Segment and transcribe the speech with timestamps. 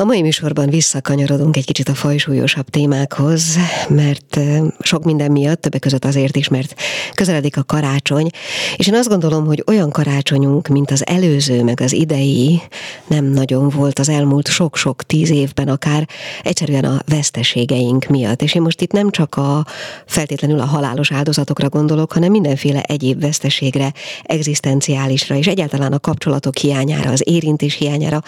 [0.00, 3.56] A mai műsorban visszakanyarodunk egy kicsit a fajsúlyosabb témákhoz,
[3.88, 4.40] mert
[4.80, 6.74] sok minden miatt, többek között azért is, mert
[7.14, 8.30] közeledik a karácsony,
[8.76, 12.60] és én azt gondolom, hogy olyan karácsonyunk, mint az előző, meg az idei,
[13.06, 16.08] nem nagyon volt az elmúlt sok-sok tíz évben akár,
[16.42, 18.42] egyszerűen a veszteségeink miatt.
[18.42, 19.66] És én most itt nem csak a
[20.06, 27.10] feltétlenül a halálos áldozatokra gondolok, hanem mindenféle egyéb veszteségre, egzisztenciálisra, és egyáltalán a kapcsolatok hiányára,
[27.10, 28.22] az érintés hiányára.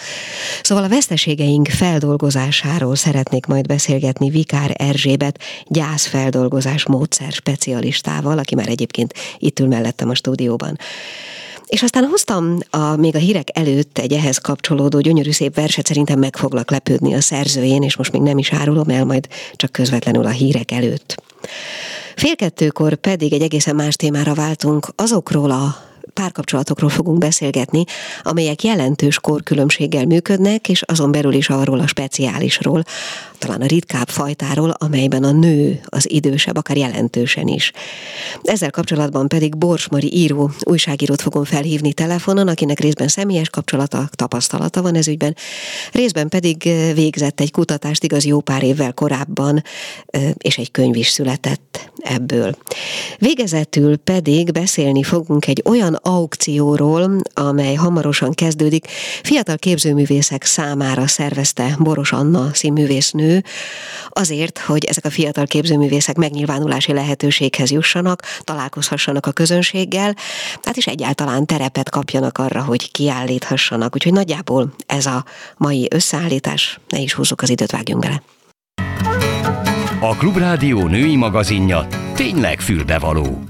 [0.61, 9.13] Szóval a veszteségeink feldolgozásáról szeretnék majd beszélgetni Vikár Erzsébet gyászfeldolgozás módszer specialistával, aki már egyébként
[9.37, 10.77] itt ül mellettem a stúdióban.
[11.65, 16.19] És aztán hoztam a, még a hírek előtt egy ehhez kapcsolódó gyönyörű szép verset, szerintem
[16.19, 20.25] meg foglak lepődni a szerzőjén, és most még nem is árulom el, majd csak közvetlenül
[20.25, 21.23] a hírek előtt.
[22.15, 25.75] Fél kettőkor pedig egy egészen más témára váltunk, azokról a
[26.13, 27.83] párkapcsolatokról fogunk beszélgetni,
[28.23, 32.83] amelyek jelentős korkülönbséggel működnek, és azon belül is arról a speciálisról,
[33.41, 37.71] talán a ritkább fajtáról, amelyben a nő az idősebb, akár jelentősen is.
[38.43, 44.81] Ezzel kapcsolatban pedig Bors Mari író, újságírót fogom felhívni telefonon, akinek részben személyes kapcsolata, tapasztalata
[44.81, 45.35] van ez ügyben,
[45.91, 49.63] részben pedig végzett egy kutatást igaz jó pár évvel korábban,
[50.37, 52.55] és egy könyv is született ebből.
[53.17, 58.87] Végezetül pedig beszélni fogunk egy olyan aukcióról, amely hamarosan kezdődik.
[59.23, 63.30] Fiatal képzőművészek számára szervezte Boros Anna színművésznő,
[64.09, 70.15] azért, hogy ezek a fiatal képzőművészek megnyilvánulási lehetőséghez jussanak, találkozhassanak a közönséggel,
[70.61, 73.95] tehát is egyáltalán terepet kapjanak arra, hogy kiállíthassanak.
[73.95, 75.25] Úgyhogy nagyjából ez a
[75.57, 78.21] mai összeállítás, ne is húzzuk az időt, vágjunk bele.
[79.99, 83.43] A Klubrádió női magazinja tényleg fülbevaló.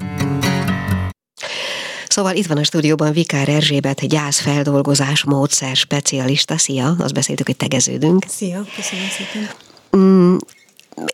[2.07, 6.57] Szóval itt van a stúdióban Vikár Erzsébet, gyászfeldolgozás módszer specialista.
[6.57, 8.25] Szia, azt beszéltük, hogy tegeződünk.
[8.27, 9.49] Szia, köszönöm szépen.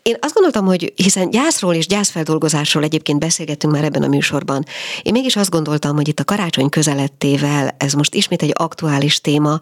[0.02, 4.64] Én azt gondoltam, hogy hiszen gyászról és gyászfeldolgozásról egyébként beszélgettünk már ebben a műsorban,
[5.02, 9.58] én mégis azt gondoltam, hogy itt a karácsony közelettével ez most ismét egy aktuális téma,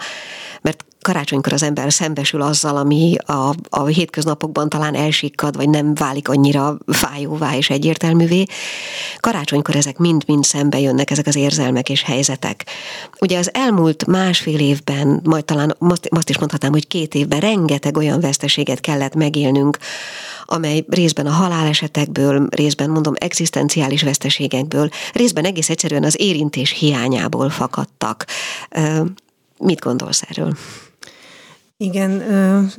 [0.60, 6.28] mert karácsonykor az ember szembesül azzal, ami a, a hétköznapokban talán elsikkad, vagy nem válik
[6.28, 8.44] annyira fájóvá és egyértelművé.
[9.20, 12.66] Karácsonykor ezek mind-mind szembe jönnek, ezek az érzelmek és helyzetek.
[13.20, 15.76] Ugye az elmúlt másfél évben, majd talán
[16.10, 19.78] most is mondhatnám, hogy két évben rengeteg olyan veszteséget kellett megélnünk,
[20.44, 28.24] amely részben a halálesetekből, részben mondom egzisztenciális veszteségekből, részben egész egyszerűen az érintés hiányából fakadtak.
[29.58, 30.52] Mit gondolsz erről?
[31.78, 32.22] Igen,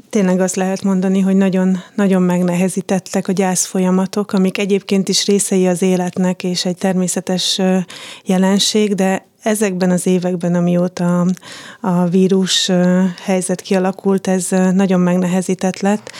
[0.09, 5.67] tényleg azt lehet mondani, hogy nagyon, nagyon megnehezítettek a gyász folyamatok, amik egyébként is részei
[5.67, 7.61] az életnek és egy természetes
[8.25, 11.25] jelenség, de ezekben az években, amióta
[11.81, 12.71] a vírus
[13.23, 16.11] helyzet kialakult, ez nagyon megnehezített lett,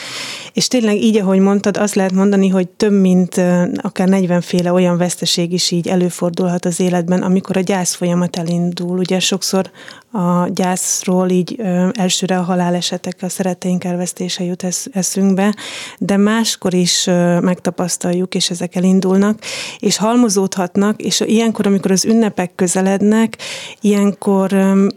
[0.52, 3.34] és tényleg így, ahogy mondtad, azt lehet mondani, hogy több mint
[3.76, 8.98] akár 40 féle olyan veszteség is így előfordulhat az életben, amikor a gyász folyamat elindul.
[8.98, 9.70] Ugye sokszor
[10.10, 11.60] a gyászról így
[11.92, 15.54] elsőre a halálesetek, a szeretteink elvesztése jut eszünkbe,
[15.98, 17.04] de máskor is
[17.40, 19.38] megtapasztaljuk, és ezek elindulnak,
[19.78, 23.38] és halmozódhatnak, és ilyenkor, amikor az ünnepek közelednek,
[23.80, 24.56] ilyenkor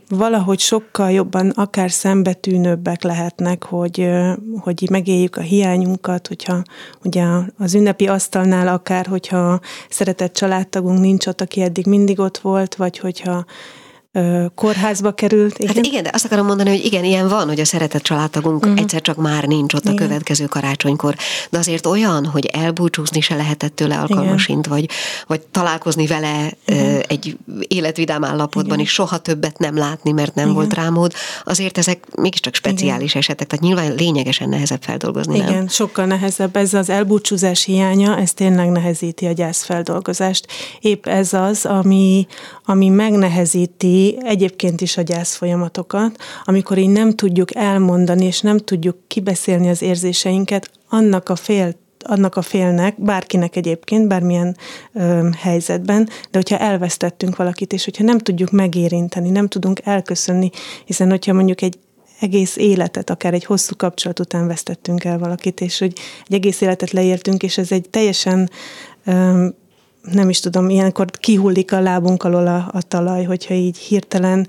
[0.10, 4.10] valahogy sokkal jobban akár szembetűnőbbek lehetnek, hogy,
[4.60, 6.62] hogy megéljük a hiányunkat, hogyha
[7.04, 7.26] ugye
[7.58, 12.98] az ünnepi asztalnál akár, hogyha szeretett családtagunk nincs ott, aki eddig mindig ott volt, vagy
[12.98, 13.46] hogyha
[14.56, 15.58] kórházba került.
[15.58, 15.76] Igen?
[15.76, 18.80] Hát igen, de azt akarom mondani, hogy igen, ilyen van, hogy a szeretett családtagunk uh-huh.
[18.80, 19.96] egyszer csak már nincs ott igen.
[19.96, 21.16] a következő karácsonykor,
[21.50, 24.90] de azért olyan, hogy elbúcsúzni se lehetett tőle alkalmasint, vagy,
[25.28, 27.00] vagy találkozni vele uh-huh.
[27.08, 28.80] egy életvidám állapotban igen.
[28.80, 30.56] is soha többet nem látni, mert nem igen.
[30.56, 33.22] volt rámód, azért ezek mégiscsak speciális igen.
[33.22, 35.36] esetek, tehát nyilván lényegesen nehezebb feldolgozni.
[35.36, 35.68] Igen, nem?
[35.68, 36.56] sokkal nehezebb.
[36.56, 40.48] Ez az elbúcsúzás hiánya, ez tényleg nehezíti a gyászfeldolgozást.
[40.80, 42.28] Épp ez az, ami,
[42.66, 48.98] ami megnehezíti egyébként is a gyász folyamatokat, amikor így nem tudjuk elmondani, és nem tudjuk
[49.08, 54.58] kibeszélni az érzéseinket, annak a fél annak a félnek, bárkinek egyébként, bármilyen
[54.94, 60.50] ö, helyzetben, de hogyha elvesztettünk valakit, és hogyha nem tudjuk megérinteni, nem tudunk elköszönni,
[60.86, 61.80] hiszen hogyha mondjuk egy
[62.20, 65.94] egész életet, akár egy hosszú kapcsolat után vesztettünk el valakit, és hogy
[66.28, 68.50] egy egész életet leértünk, és ez egy teljesen
[70.02, 74.48] nem is tudom, ilyenkor kihullik a lábunk alól a, a talaj, hogyha így hirtelen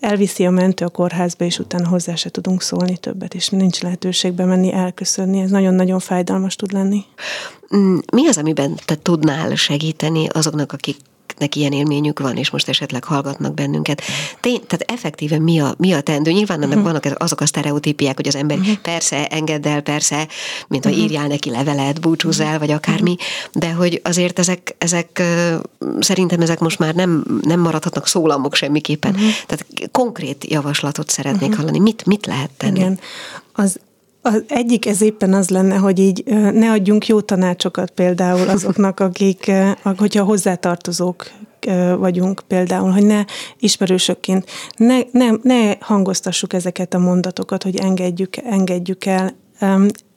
[0.00, 4.32] elviszi a mentő a kórházba, és utána hozzá se tudunk szólni többet, és nincs lehetőség
[4.32, 5.40] bemenni, elköszönni.
[5.40, 7.04] Ez nagyon-nagyon fájdalmas tud lenni.
[7.76, 10.96] Mm, mi az, amiben te tudnál segíteni azoknak, akik
[11.38, 14.02] akiknek ilyen élményük van, és most esetleg hallgatnak bennünket.
[14.40, 16.30] Tény, tehát effektíven mi a, mi a tendő?
[16.30, 16.84] Nyilván annak uh-huh.
[16.84, 18.76] vannak azok a sztereotípiák, hogy az ember uh-huh.
[18.76, 20.28] persze, engedd el, persze,
[20.68, 21.06] mint hogy uh-huh.
[21.06, 23.16] írjál neki levelet, búcsúzz el, vagy akármi,
[23.52, 25.22] de hogy azért ezek, ezek
[26.00, 29.14] szerintem ezek most már nem, nem maradhatnak szólamok semmiképpen.
[29.14, 29.28] Uh-huh.
[29.46, 31.56] Tehát konkrét javaslatot szeretnék uh-huh.
[31.56, 31.78] hallani.
[31.78, 32.78] Mit, mit lehet tenni?
[32.78, 32.98] Igen.
[33.52, 33.80] Az
[34.22, 39.50] az egyik ez éppen az lenne, hogy így ne adjunk jó tanácsokat például azoknak, akik,
[39.96, 41.30] hogyha hozzátartozók
[41.98, 43.24] vagyunk például, hogy ne
[43.58, 49.34] ismerősökként, ne, ne, ne hangoztassuk ezeket a mondatokat, hogy engedjük, engedjük el,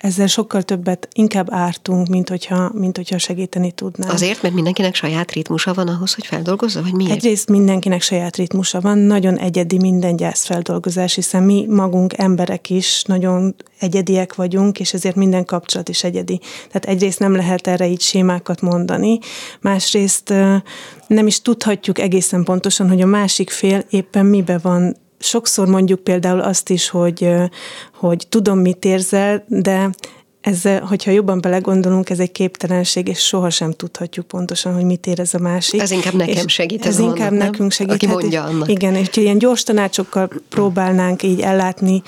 [0.02, 4.14] ezzel sokkal többet inkább ártunk, mint hogyha, mint hogyha segíteni tudnánk.
[4.14, 7.12] Azért, mert mindenkinek saját ritmusa van ahhoz, hogy feldolgozza, vagy miért?
[7.12, 13.56] Egyrészt mindenkinek saját ritmusa van, nagyon egyedi minden gyászfeldolgozás, hiszen mi magunk emberek is nagyon
[13.80, 16.40] egyediek vagyunk, és ezért minden kapcsolat is egyedi.
[16.68, 19.20] Tehát egyrészt nem lehet erre így sémákat mondani,
[19.60, 20.34] másrészt
[21.08, 26.40] nem is tudhatjuk egészen pontosan, hogy a másik fél éppen mibe van sokszor mondjuk például
[26.40, 27.30] azt is, hogy,
[27.94, 29.90] hogy tudom, mit érzel, de
[30.42, 35.40] ez, hogyha jobban belegondolunk, ez egy képtelenség, és sohasem tudhatjuk pontosan, hogy mit érez a
[35.40, 35.82] másik.
[35.82, 36.86] Ez inkább nekem segít.
[36.86, 37.70] Ez, ez inkább nekünk nem?
[37.70, 37.94] segít.
[37.94, 38.70] Aki mondja annak.
[38.70, 42.02] Igen, és ilyen gyors tanácsokkal próbálnánk így ellátni,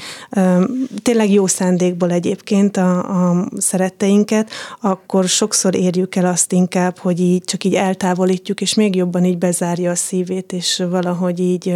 [1.01, 4.49] tényleg jó szándékból egyébként a, a szeretteinket,
[4.81, 9.37] akkor sokszor érjük el azt inkább, hogy így csak így eltávolítjuk, és még jobban így
[9.37, 11.75] bezárja a szívét, és valahogy így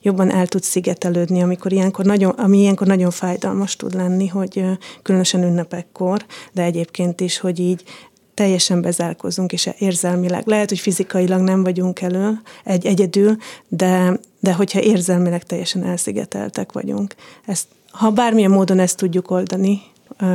[0.00, 4.64] jobban el tud szigetelődni, amikor ilyenkor nagyon, ami ilyenkor nagyon fájdalmas tud lenni, hogy
[5.02, 7.82] különösen ünnepek gyerekkor, de egyébként is, hogy így
[8.34, 10.46] teljesen bezárkozunk, és érzelmileg.
[10.46, 13.36] Lehet, hogy fizikailag nem vagyunk elő, egy egyedül,
[13.68, 17.14] de, de hogyha érzelmileg teljesen elszigeteltek vagyunk.
[17.46, 19.80] Ezt, ha bármilyen módon ezt tudjuk oldani,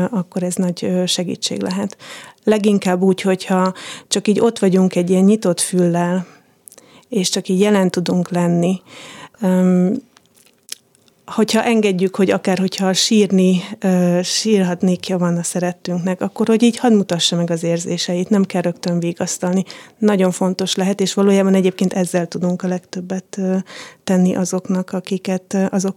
[0.09, 1.97] akkor ez nagy segítség lehet.
[2.43, 3.73] Leginkább úgy, hogyha
[4.07, 6.25] csak így ott vagyunk egy ilyen nyitott füllel,
[7.09, 8.81] és csak így jelen tudunk lenni,
[11.27, 13.61] hogyha engedjük, hogy akár hogyha sírni,
[14.23, 18.99] sírhatnékja van a szerettünknek, akkor hogy így hadd mutassa meg az érzéseit, nem kell rögtön
[18.99, 19.63] vigasztalni.
[19.97, 23.39] Nagyon fontos lehet, és valójában egyébként ezzel tudunk a legtöbbet
[24.03, 25.95] tenni azoknak, akiket, azok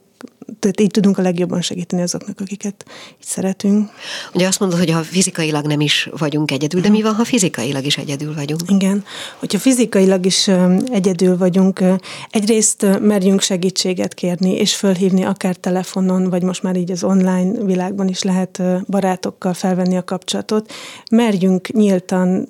[0.59, 2.85] tehát így tudunk a legjobban segíteni azoknak, akiket
[3.21, 3.91] így szeretünk.
[4.35, 7.85] Ugye azt mondod, hogy ha fizikailag nem is vagyunk egyedül, de mi van, ha fizikailag
[7.85, 8.61] is egyedül vagyunk?
[8.67, 9.05] Igen,
[9.39, 10.49] hogyha fizikailag is
[10.93, 11.83] egyedül vagyunk,
[12.31, 18.09] egyrészt merjünk segítséget kérni, és fölhívni akár telefonon, vagy most már így az online világban
[18.09, 20.73] is lehet barátokkal felvenni a kapcsolatot.
[21.11, 22.49] Merjünk nyíltan,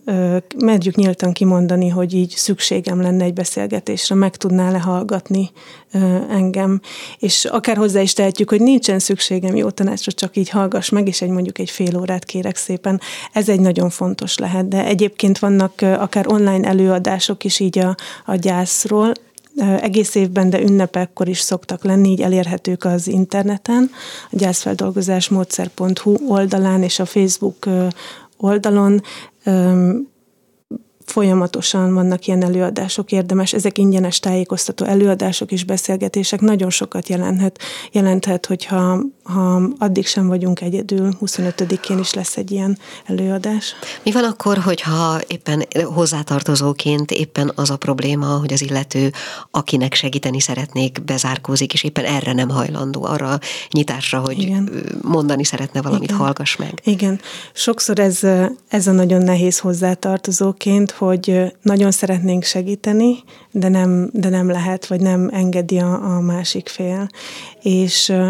[0.57, 5.51] merjük nyíltan kimondani, hogy így szükségem lenne egy beszélgetésre, meg tudná lehallgatni
[6.31, 6.81] engem,
[7.19, 11.23] és akár hozzá is tehetjük, hogy nincsen szükségem jó tanácsra, csak így hallgass meg, és
[11.23, 13.01] egy mondjuk egy fél órát kérek szépen.
[13.33, 17.97] Ez egy nagyon fontos lehet, de egyébként vannak akár online előadások is így a,
[18.27, 19.13] a gyászról,
[19.81, 23.91] egész évben, de ünnepekkor is szoktak lenni, így elérhetők az interneten,
[24.31, 27.67] a gyászfeldolgozásmódszer.hu oldalán és a Facebook
[28.37, 29.03] oldalon
[31.11, 37.59] folyamatosan vannak ilyen előadások, érdemes, ezek ingyenes tájékoztató előadások és beszélgetések, nagyon sokat jelenthet,
[37.93, 43.75] jelenthet hogyha ha addig sem vagyunk egyedül, 25-én is lesz egy ilyen előadás.
[44.03, 45.65] Mi van akkor, hogyha éppen
[45.95, 49.13] hozzátartozóként éppen az a probléma, hogy az illető,
[49.51, 53.39] akinek segíteni szeretnék, bezárkózik, és éppen erre nem hajlandó, arra
[53.71, 54.71] nyitásra, hogy Igen.
[55.03, 56.17] mondani szeretne valamit, Igen.
[56.17, 56.81] hallgass meg.
[56.85, 57.21] Igen.
[57.53, 58.21] Sokszor ez,
[58.69, 63.17] ez a nagyon nehéz hozzátartozóként, hogy nagyon szeretnénk segíteni,
[63.51, 67.09] de nem, de nem lehet, vagy nem engedi a, a másik fél.
[67.63, 68.29] És uh,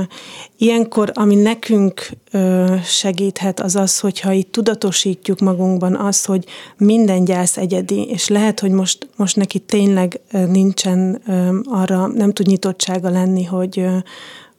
[0.57, 6.45] ilyenkor, ami nekünk uh, segíthet, az az, hogyha itt tudatosítjuk magunkban azt, hogy
[6.77, 12.33] minden gyász egyedi, és lehet, hogy most, most neki tényleg uh, nincsen uh, arra, nem
[12.33, 13.87] tud nyitottsága lenni, hogy,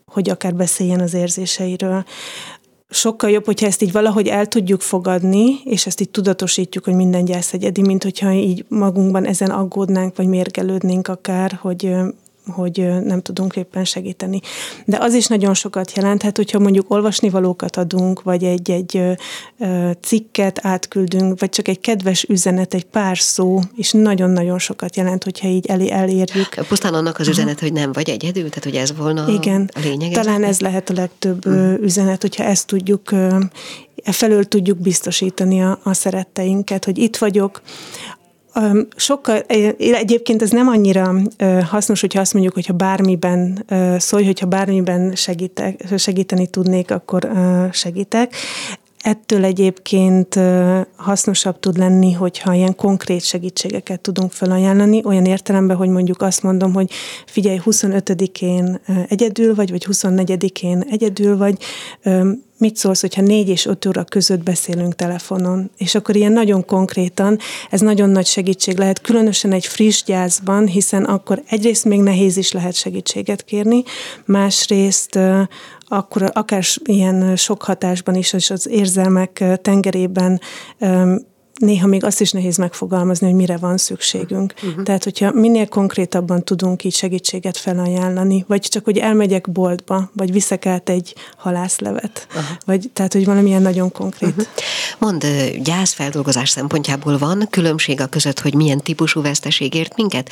[0.06, 2.04] hogy akár beszéljen az érzéseiről
[2.92, 7.26] sokkal jobb, hogyha ezt így valahogy el tudjuk fogadni, és ezt így tudatosítjuk, hogy minden
[7.26, 11.96] gyász egyedi, mint hogyha így magunkban ezen aggódnánk, vagy mérgelődnénk akár, hogy
[12.48, 14.40] hogy nem tudunk éppen segíteni.
[14.86, 19.02] De az is nagyon sokat jelenthet, hogyha mondjuk olvasnivalókat adunk, vagy egy-egy
[20.02, 25.48] cikket átküldünk, vagy csak egy kedves üzenet, egy pár szó, és nagyon-nagyon sokat jelent, hogyha
[25.48, 26.66] így elé elérjük.
[26.68, 30.12] Pusztán annak az üzenet, hogy nem vagy egyedül, tehát hogy ez volna Igen, a lényeg.
[30.12, 33.12] Talán ez lehet a legtöbb uh üzenet, hogyha ezt tudjuk
[34.04, 37.62] e felől tudjuk biztosítani a, a szeretteinket, hogy itt vagyok,
[38.96, 39.40] Sokkal,
[39.78, 41.16] egyébként ez nem annyira
[41.70, 43.66] hasznos, hogyha azt mondjuk, hogyha bármiben
[43.98, 47.32] szólj, hogyha bármiben segítek, segíteni tudnék, akkor
[47.72, 48.34] segítek.
[49.02, 50.40] Ettől egyébként
[50.96, 56.74] hasznosabb tud lenni, hogyha ilyen konkrét segítségeket tudunk felajánlani, olyan értelemben, hogy mondjuk azt mondom,
[56.74, 56.92] hogy
[57.26, 61.58] figyelj, 25-én egyedül vagy, vagy 24-én egyedül vagy,
[62.62, 67.38] mit szólsz, hogyha négy és öt óra között beszélünk telefonon, és akkor ilyen nagyon konkrétan,
[67.70, 72.52] ez nagyon nagy segítség lehet, különösen egy friss gyászban, hiszen akkor egyrészt még nehéz is
[72.52, 73.84] lehet segítséget kérni,
[74.26, 75.20] másrészt
[75.92, 80.42] akkor akár ilyen sok hatásban is, és az érzelmek tengerében
[81.62, 84.54] néha még azt is nehéz megfogalmazni, hogy mire van szükségünk.
[84.64, 84.84] Uh-huh.
[84.84, 90.66] Tehát, hogyha minél konkrétabban tudunk így segítséget felajánlani, vagy csak, hogy elmegyek boltba, vagy viszek
[90.66, 92.46] át egy halászlevet, uh-huh.
[92.66, 94.30] vagy tehát, hogy valamilyen nagyon konkrét.
[94.30, 94.46] Uh-huh.
[94.98, 95.26] Mond,
[95.64, 100.30] gyászfeldolgozás szempontjából van különbség a között, hogy milyen típusú veszteség ért minket?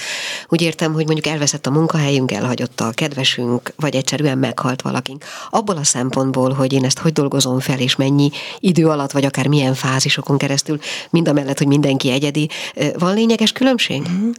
[0.48, 5.26] Úgy értem, hogy mondjuk elveszett a munkahelyünk, elhagyott a kedvesünk, vagy egyszerűen meghalt valakink.
[5.50, 9.48] Abból a szempontból, hogy én ezt hogy dolgozom fel, és mennyi idő alatt, vagy akár
[9.48, 10.80] milyen fázisokon keresztül,
[11.20, 12.50] mind a mellett, hogy mindenki egyedi.
[12.98, 14.02] Van lényeges különbség?
[14.02, 14.30] Mhm.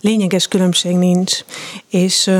[0.00, 1.32] Lényeges különbség nincs.
[1.90, 2.30] És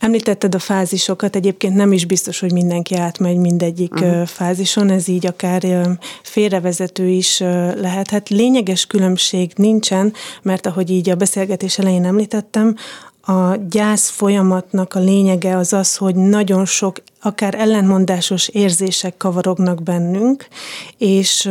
[0.00, 4.26] említetted a fázisokat, egyébként nem is biztos, hogy mindenki átmegy mindegyik uh-huh.
[4.26, 5.88] fázison, ez így akár
[6.22, 7.38] félrevezető is
[7.80, 8.10] lehet.
[8.10, 12.76] Hát lényeges különbség nincsen, mert ahogy így a beszélgetés elején említettem,
[13.22, 20.46] a gyász folyamatnak a lényege az az, hogy nagyon sok, akár ellentmondásos érzések kavarognak bennünk,
[20.98, 21.50] és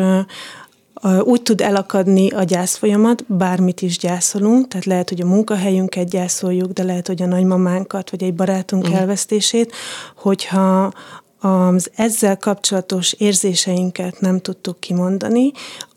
[1.24, 6.84] úgy tud elakadni a gyászfolyamat, bármit is gyászolunk, tehát lehet, hogy a munkahelyünket gyászoljuk, de
[6.84, 9.00] lehet, hogy a nagymamánkat, vagy egy barátunk Igen.
[9.00, 9.74] elvesztését,
[10.16, 10.92] hogyha
[11.40, 15.52] az ezzel kapcsolatos érzéseinket nem tudtuk kimondani,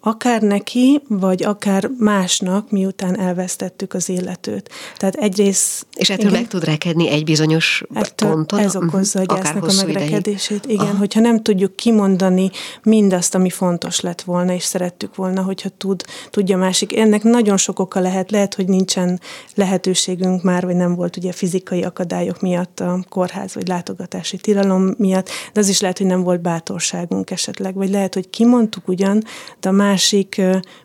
[0.04, 4.70] akár neki, vagy akár másnak, miután elvesztettük az életőt.
[4.96, 5.86] Tehát egyrészt...
[5.94, 8.58] És ettől igen, meg tud rekedni egy bizonyos ettől ponton?
[8.58, 10.66] Ez okozza a gyásznak a megrekedését.
[10.66, 10.96] Igen, Aha.
[10.96, 12.50] hogyha nem tudjuk kimondani
[12.82, 16.96] mindazt, ami fontos lett volna, és szerettük volna, hogyha tud, tudja másik.
[16.96, 18.30] Ennek nagyon sok oka lehet.
[18.30, 19.20] Lehet, hogy nincsen
[19.54, 25.28] lehetőségünk már, vagy nem volt ugye fizikai akadályok miatt a kórház, vagy látogatási tilalom miatt,
[25.52, 29.24] de az is lehet, hogy nem volt bátorságunk esetleg, vagy lehet, hogy kimondtuk ugyan,
[29.60, 30.40] de a másik,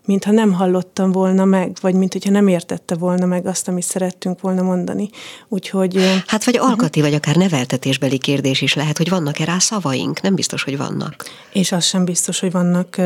[0.06, 4.42] mintha nem hallottam volna meg, vagy mint hogyha nem értette volna meg azt, amit szerettünk
[4.42, 5.10] volna mondani.
[5.48, 6.22] Úgyhogy...
[6.26, 10.22] Hát vagy alkati, vagy akár neveltetésbeli kérdés is lehet, hogy vannak-e rá szavaink?
[10.22, 11.26] Nem biztos, hogy vannak.
[11.54, 13.02] És az sem biztos, hogy vannak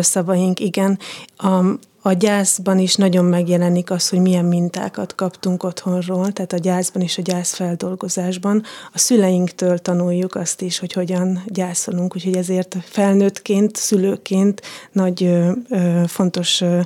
[0.00, 0.98] szavaink, igen.
[1.36, 1.60] A,
[2.06, 7.18] a gyászban is nagyon megjelenik az, hogy milyen mintákat kaptunk otthonról, tehát a gyászban és
[7.18, 8.62] a gyászfeldolgozásban.
[8.92, 16.02] A szüleinktől tanuljuk azt is, hogy hogyan gyászolunk, úgyhogy ezért felnőttként, szülőként nagy ö, ö,
[16.06, 16.80] fontos ö,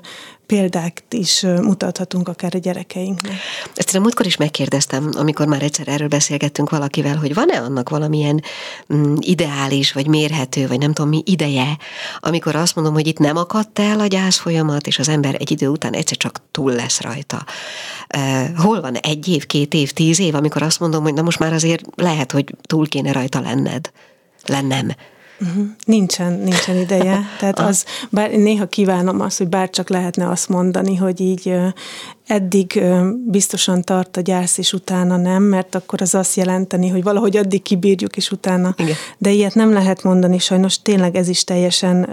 [0.50, 3.32] példát is mutathatunk akár a gyerekeinknek.
[3.74, 8.42] Ezt én múltkor is megkérdeztem, amikor már egyszer erről beszélgettünk valakivel, hogy van-e annak valamilyen
[8.94, 11.76] mm, ideális, vagy mérhető, vagy nem tudom mi ideje,
[12.18, 15.50] amikor azt mondom, hogy itt nem akadt el a gyász folyamat, és az ember egy
[15.50, 17.44] idő után egyszer csak túl lesz rajta.
[18.56, 21.52] Hol van egy év, két év, tíz év, amikor azt mondom, hogy na most már
[21.52, 23.90] azért lehet, hogy túl kéne rajta lenned,
[24.46, 24.90] lennem.
[25.40, 25.66] Uh-huh.
[25.84, 27.20] Nincsen, nincsen ideje.
[27.38, 31.56] Tehát az, bár néha kívánom azt, hogy bár csak lehetne azt mondani, hogy így
[32.30, 32.82] eddig
[33.26, 37.62] biztosan tart a gyász, és utána nem, mert akkor az azt jelenteni, hogy valahogy addig
[37.62, 38.74] kibírjuk, és utána.
[38.76, 38.94] Igen.
[39.18, 42.08] De ilyet nem lehet mondani, sajnos tényleg ez is teljesen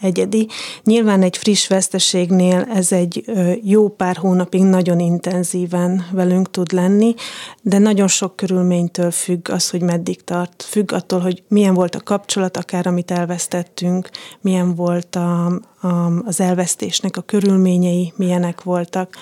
[0.00, 0.48] egyedi.
[0.84, 3.24] Nyilván egy friss veszteségnél ez egy
[3.62, 7.14] jó pár hónapig nagyon intenzíven velünk tud lenni,
[7.62, 10.62] de nagyon sok körülménytől függ az, hogy meddig tart.
[10.62, 14.10] Függ attól, hogy milyen volt a kapcsolat, akár amit elvesztettünk,
[14.40, 15.44] milyen volt a,
[15.80, 15.88] a,
[16.24, 19.16] az elvesztésnek a körülményei, milyenek voltak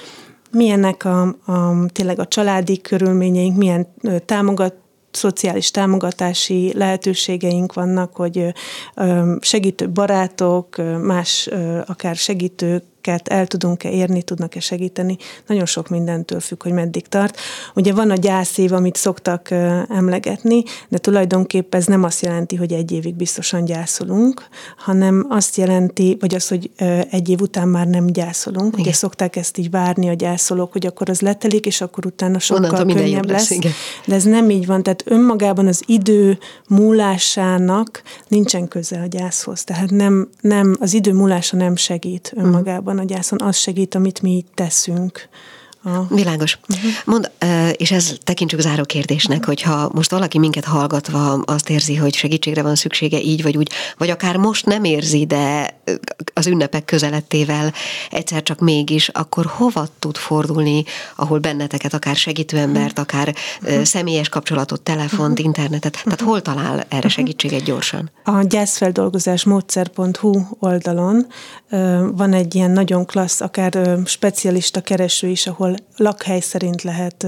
[0.51, 3.87] milyenek a, a, tényleg a családi körülményeink, milyen
[4.25, 4.75] támogat,
[5.11, 8.55] szociális támogatási lehetőségeink vannak, hogy
[9.41, 11.49] segítő barátok, más
[11.87, 15.17] akár segítők, ket el tudunk-e érni, tudnak-e segíteni.
[15.47, 17.37] Nagyon sok mindentől függ, hogy meddig tart.
[17.75, 19.51] Ugye van a gyászév, amit szoktak
[19.89, 26.17] emlegetni, de tulajdonképpen ez nem azt jelenti, hogy egy évig biztosan gyászolunk, hanem azt jelenti,
[26.21, 26.71] vagy az, hogy
[27.11, 28.69] egy év után már nem gyászolunk.
[28.73, 28.81] Igen.
[28.81, 32.65] Ugye szokták ezt így várni a gyászolók, hogy akkor az letelik, és akkor utána sokkal
[32.65, 33.51] Onnantól könnyebb lesz.
[33.51, 33.75] lesz.
[34.07, 34.83] De ez nem így van.
[34.83, 36.39] Tehát önmagában az idő
[36.69, 39.65] múlásának nincsen köze a gyászhoz.
[39.65, 42.45] Tehát nem, nem az idő múlása nem segít mhm.
[42.45, 45.29] önmagában a gyászon, az segít, amit mi teszünk.
[45.83, 46.15] A...
[46.15, 46.59] Világos.
[46.69, 46.91] Uh-huh.
[47.05, 47.31] Mond,
[47.77, 49.55] és ez tekintsük záró kérdésnek, uh-huh.
[49.55, 54.11] hogyha most valaki minket hallgatva azt érzi, hogy segítségre van szüksége így vagy úgy, vagy
[54.11, 55.80] akár most nem érzi, de
[56.35, 57.73] az ünnepek közelettével
[58.11, 60.85] egyszer csak mégis, akkor hova tud fordulni,
[61.17, 63.35] ahol benneteket akár segítőembert, akár
[63.83, 68.11] személyes kapcsolatot, telefont, internetet, tehát hol talál erre segítséget gyorsan?
[68.25, 71.27] A gyászfeldolgozás módszer.hu oldalon
[72.13, 77.27] van egy ilyen nagyon klassz, akár specialista kereső is, ahol lakhely szerint lehet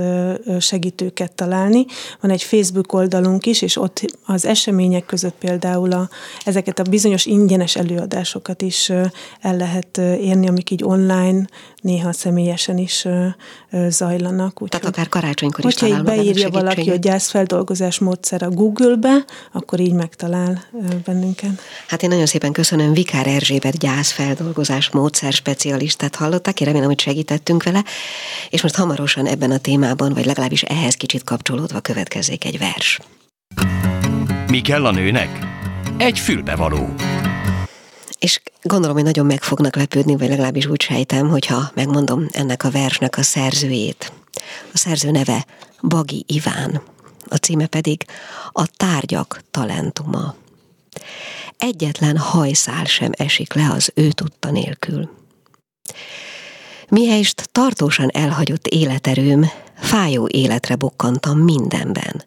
[0.61, 1.87] segítőket találni.
[2.21, 6.09] Van egy Facebook oldalunk is, és ott az események között például a,
[6.45, 8.89] ezeket a bizonyos ingyenes előadásokat is
[9.41, 11.47] el lehet érni, amik így online,
[11.81, 13.07] néha személyesen is
[13.89, 14.63] zajlanak.
[14.63, 19.93] Úgy, Tehát akár karácsonykor is így beírja valaki a gyászfeldolgozás módszer a Google-be, akkor így
[19.93, 20.65] megtalál
[21.05, 21.61] bennünket.
[21.87, 27.63] Hát én nagyon szépen köszönöm Vikár Erzsébet gyászfeldolgozás módszer specialistát hallottak, én remélem, hogy segítettünk
[27.63, 27.85] vele,
[28.51, 32.99] és most hamarosan ebben a témában, vagy legalábbis ehhez kicsit kapcsolódva következzék egy vers.
[34.47, 35.39] Mi kell a nőnek?
[35.97, 36.95] Egy fülbevaló.
[38.23, 42.71] És gondolom, hogy nagyon meg fognak lepődni, vagy legalábbis úgy sejtem, hogyha megmondom ennek a
[42.71, 44.13] versnek a szerzőjét.
[44.73, 45.47] A szerző neve
[45.81, 46.83] Bagi Iván,
[47.29, 48.05] a címe pedig
[48.53, 50.35] A tárgyak talentuma.
[51.57, 55.11] Egyetlen hajszál sem esik le az ő tudta nélkül.
[56.89, 62.25] Mihelyst tartósan elhagyott életerőm, fájó életre bukkantam mindenben.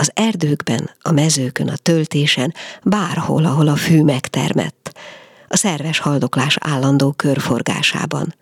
[0.00, 4.98] Az erdőkben, a mezőkön, a töltésen, bárhol, ahol a fű megtermett,
[5.48, 8.34] a szerves haldoklás állandó körforgásában.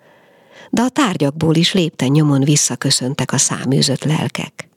[0.71, 4.69] De a tárgyakból is lépten nyomon visszaköszöntek a száműzött lelkek.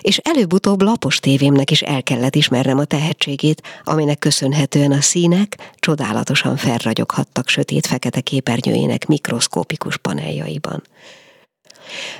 [0.00, 6.56] És előbb-utóbb lapos tévémnek is el kellett ismernem a tehetségét, aminek köszönhetően a színek csodálatosan
[6.56, 10.82] felragyoghattak sötét-fekete képernyőjének mikroszkópikus paneljaiban.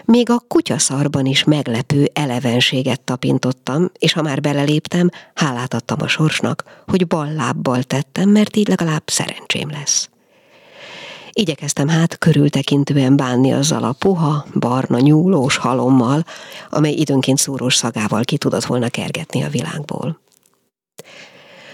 [0.05, 6.65] Még a kutyaszarban is meglepő elevenséget tapintottam, és ha már beleléptem, hálát adtam a sorsnak,
[6.87, 10.09] hogy bal lábbal tettem, mert így legalább szerencsém lesz.
[11.37, 16.25] Igyekeztem hát körültekintően bánni azzal a puha, barna, nyúlós halommal,
[16.71, 20.21] amely időnként szúrós szagával ki tudott volna kergetni a világból.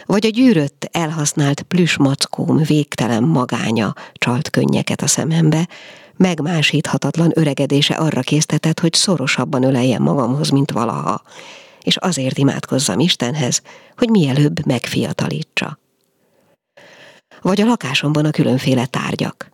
[0.07, 5.69] Vagy a gyűrött, elhasznált plüsmackóm végtelen magánya csalt könnyeket a szemembe,
[6.21, 11.23] megmásíthatatlan öregedése arra késztetett, hogy szorosabban öleljem magamhoz, mint valaha,
[11.83, 13.63] és azért imádkozzam Istenhez,
[13.97, 15.79] hogy mielőbb megfiatalítsa.
[17.43, 19.51] Vagy a lakásomban a különféle tárgyak.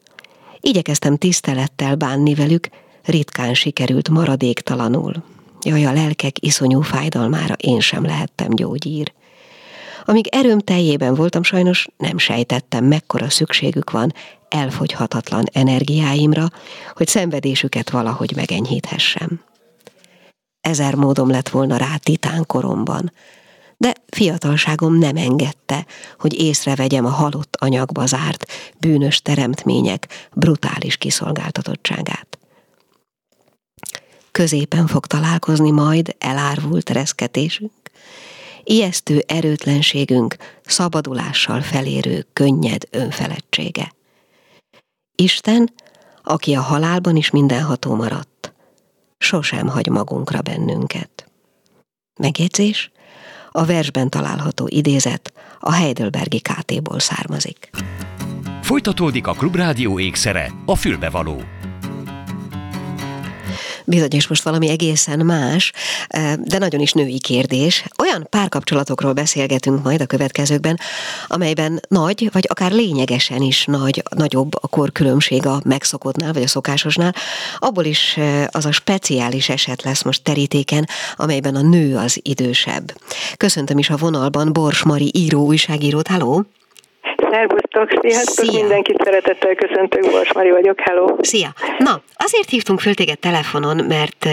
[0.61, 2.69] Igyekeztem tisztelettel bánni velük,
[3.05, 5.25] ritkán sikerült maradéktalanul.
[5.63, 9.13] Jaj, a lelkek iszonyú fájdalmára én sem lehettem gyógyír.
[10.09, 14.13] Amíg erőm teljében voltam, sajnos nem sejtettem, mekkora szükségük van
[14.49, 16.51] elfogyhatatlan energiáimra,
[16.95, 19.41] hogy szenvedésüket valahogy megenyhíthessem.
[20.61, 23.13] Ezer módom lett volna rá titánkoromban,
[23.77, 25.87] de fiatalságom nem engedte,
[26.19, 28.47] hogy észrevegyem a halott anyagba zárt,
[28.79, 32.39] bűnös teremtmények brutális kiszolgáltatottságát.
[34.31, 37.73] Középen fog találkozni majd elárvult reszketésünk,
[38.67, 43.93] ijesztő erőtlenségünk szabadulással felérő könnyed önfeledtsége.
[45.15, 45.73] Isten,
[46.23, 48.53] aki a halálban is mindenható maradt,
[49.19, 51.31] sosem hagy magunkra bennünket.
[52.21, 52.91] Megjegyzés?
[53.53, 57.71] A versben található idézet a Heidelbergi KT-ból származik.
[58.63, 61.43] Folytatódik a Klubrádió ékszere, a fülbevaló
[63.87, 65.73] bizony, és most valami egészen más,
[66.39, 67.85] de nagyon is női kérdés.
[67.99, 70.79] Olyan párkapcsolatokról beszélgetünk majd a következőkben,
[71.27, 77.15] amelyben nagy, vagy akár lényegesen is nagy, nagyobb a korkülönbség a megszokottnál, vagy a szokásosnál.
[77.59, 78.19] Abból is
[78.51, 83.01] az a speciális eset lesz most terítéken, amelyben a nő az idősebb.
[83.37, 86.09] Köszöntöm is a vonalban Bors Mari író, újságírót.
[86.09, 86.47] Halló!
[87.31, 88.61] Szervusztok, sziasztok, Szia.
[88.61, 91.17] mindenkit szeretettel köszöntök, Bors Mari vagyok, hello!
[91.21, 91.49] Szia!
[91.79, 94.33] Na, azért hívtunk föl téged telefonon, mert uh,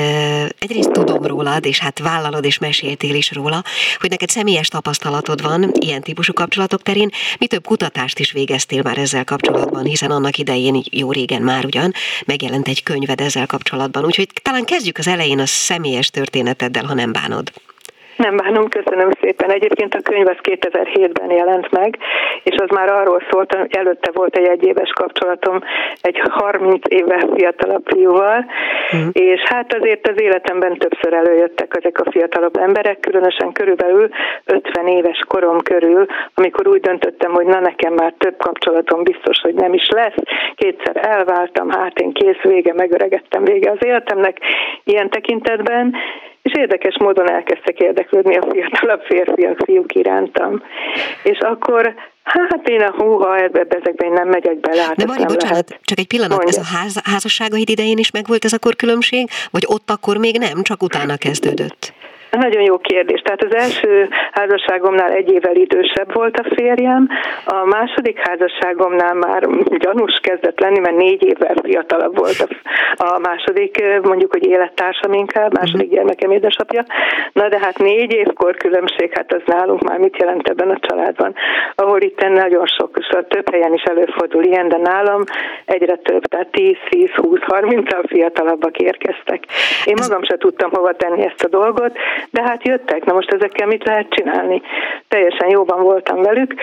[0.60, 3.64] egyrészt tudom rólad, és hát vállalod és meséltél is róla,
[4.00, 8.98] hogy neked személyes tapasztalatod van ilyen típusú kapcsolatok terén, mi több kutatást is végeztél már
[8.98, 11.92] ezzel kapcsolatban, hiszen annak idején jó régen már ugyan
[12.26, 17.12] megjelent egy könyved ezzel kapcsolatban, úgyhogy talán kezdjük az elején a személyes történeteddel, ha nem
[17.12, 17.52] bánod.
[18.16, 19.52] Nem bánom, köszönöm szépen.
[19.52, 21.98] Egyébként a könyv az 2007-ben jelent meg,
[22.44, 25.60] és az már arról szólt, hogy előtte volt egy egyéves kapcsolatom
[26.02, 28.46] egy 30 éve fiatalabb fiúval,
[28.92, 29.10] uh-huh.
[29.12, 34.10] és hát azért az életemben többször előjöttek ezek a fiatalabb emberek, különösen körülbelül
[34.46, 39.54] 50 éves korom körül, amikor úgy döntöttem, hogy na nekem már több kapcsolatom biztos, hogy
[39.54, 40.16] nem is lesz.
[40.56, 44.38] Kétszer elváltam, hát én kész vége, megöregettem vége az életemnek
[44.84, 45.96] ilyen tekintetben,
[46.44, 50.64] és érdekes módon elkezdtek érdeklődni a fiatalabb férfiak, fiúk irántam.
[51.24, 54.82] És akkor Hát én a húha, ebbe, ezekben én nem megyek bele.
[54.82, 55.80] Hát De Mari, bocsánat, lehet.
[55.84, 56.60] csak egy pillanat, Mondja.
[56.60, 60.62] ez a ház, házasságaid idején is megvolt ez a korkülönbség, vagy ott akkor még nem,
[60.62, 61.93] csak utána kezdődött?
[62.40, 63.22] Nagyon jó kérdés.
[63.22, 67.10] Tehát az első házasságomnál egy évvel idősebb volt a férjem,
[67.46, 72.48] a második házasságomnál már gyanús kezdett lenni, mert négy évvel fiatalabb volt
[72.96, 75.96] a, második, mondjuk, hogy élettársam inkább, második mhm.
[75.96, 76.86] gyermekem édesapja.
[77.32, 81.34] Na de hát négy évkor különbség, hát az nálunk már mit jelent ebben a családban,
[81.76, 85.24] ahol itt nagyon sok, szóval több helyen is előfordul ilyen, de nálam
[85.66, 89.44] egyre több, tehát 10, 10, 20, 30 fiatalabbak érkeztek.
[89.86, 91.98] Én magam sem tudtam hova tenni ezt a dolgot,
[92.32, 94.62] de hát jöttek, na most ezekkel mit lehet csinálni?
[95.08, 96.54] Teljesen jóban voltam velük,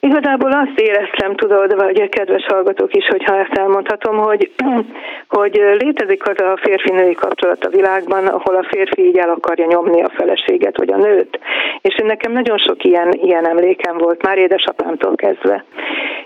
[0.00, 4.50] Igazából azt éreztem, tudod, vagy kedves hallgatók is, hogyha ezt elmondhatom, hogy,
[5.38, 10.02] hogy létezik az a férfi-női kapcsolat a világban, ahol a férfi így el akarja nyomni
[10.02, 11.38] a feleséget, vagy a nőt.
[11.80, 15.64] És én nekem nagyon sok ilyen, ilyen emlékem volt, már édesapámtól kezdve.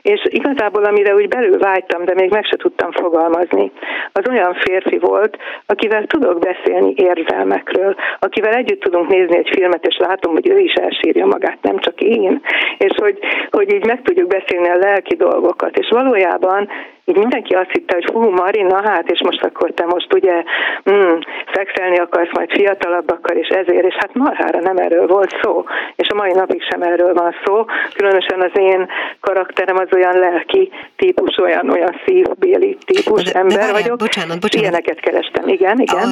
[0.02, 3.72] És igazából, amire úgy belül vágytam, de még meg se tudtam fogalmazni,
[4.12, 9.96] az olyan férfi volt, akivel tudok beszélni érzelmekről, akivel együtt tudunk nézni egy filmet, és
[9.96, 12.40] látom, hogy ő is elsírja magát, nem csak én.
[12.78, 13.18] És hogy,
[13.50, 15.78] hogy hogy így meg tudjuk beszélni a lelki dolgokat.
[15.78, 16.68] És valójában
[17.04, 20.42] így mindenki azt hitte, hogy hú, Marina, hát és most akkor te most ugye
[20.90, 21.18] mm,
[21.64, 25.64] szexelni akarsz majd fiatalabbakkal, és ezért, és hát marhára nem erről volt szó,
[25.96, 28.88] és a mai napig sem erről van szó, különösen az én
[29.20, 33.98] karakterem az olyan lelki típus, olyan, olyan szívbéli típus de, ember de vagyok.
[33.98, 34.68] Bocsánat, bocsánat.
[34.68, 35.96] Ilyeneket kerestem, igen, igen.
[35.96, 36.08] A,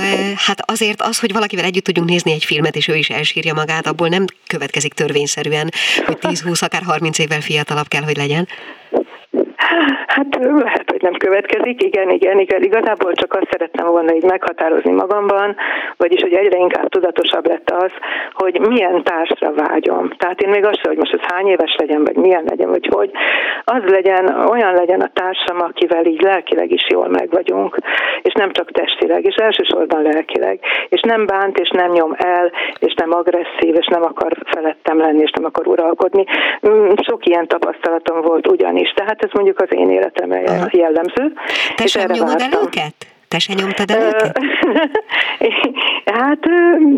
[0.46, 3.86] hát azért az, hogy valakivel együtt tudjunk nézni egy filmet, és ő is elsírja magát,
[3.86, 5.68] abból nem következik törvényszerűen,
[6.06, 8.46] hogy 10-20, akár 30 évvel fiatalabb kell, hogy legyen.
[10.14, 12.62] Hát lehet, hogy nem következik, igen, igen, igen.
[12.62, 15.56] Igazából csak azt szerettem volna így meghatározni magamban,
[15.96, 17.92] vagyis, hogy egyre inkább tudatosabb lett az,
[18.32, 20.10] hogy milyen társra vágyom.
[20.16, 22.88] Tehát én még azt sem, hogy most ez hány éves legyen, vagy milyen legyen, vagy
[22.92, 23.10] hogy
[23.64, 27.76] az legyen, olyan legyen a társam, akivel így lelkileg is jól meg vagyunk,
[28.22, 32.94] és nem csak testileg, és elsősorban lelkileg, és nem bánt, és nem nyom el, és
[32.94, 36.24] nem agresszív, és nem akar felettem lenni, és nem akar uralkodni.
[36.68, 38.90] Mm, sok ilyen tapasztalatom volt ugyanis.
[38.90, 41.32] Tehát ez mondjuk az én életemre jellemző.
[41.74, 42.94] Te sem nyomod el őket?
[43.32, 44.38] Te se nyomtad el őket?
[46.20, 46.44] hát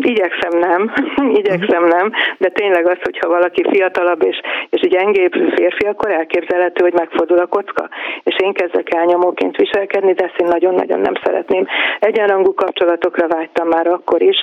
[0.01, 0.93] igyekszem nem,
[1.39, 1.97] igyekszem uh-huh.
[1.97, 6.93] nem, de tényleg az, hogyha valaki fiatalabb és, és egy gyengébb férfi, akkor elképzelhető, hogy
[6.93, 7.89] megfordul a kocka,
[8.23, 11.65] és én kezdek elnyomóként viselkedni, de ezt én nagyon-nagyon nem szeretném.
[11.99, 14.37] Egyenrangú kapcsolatokra vágytam már akkor is,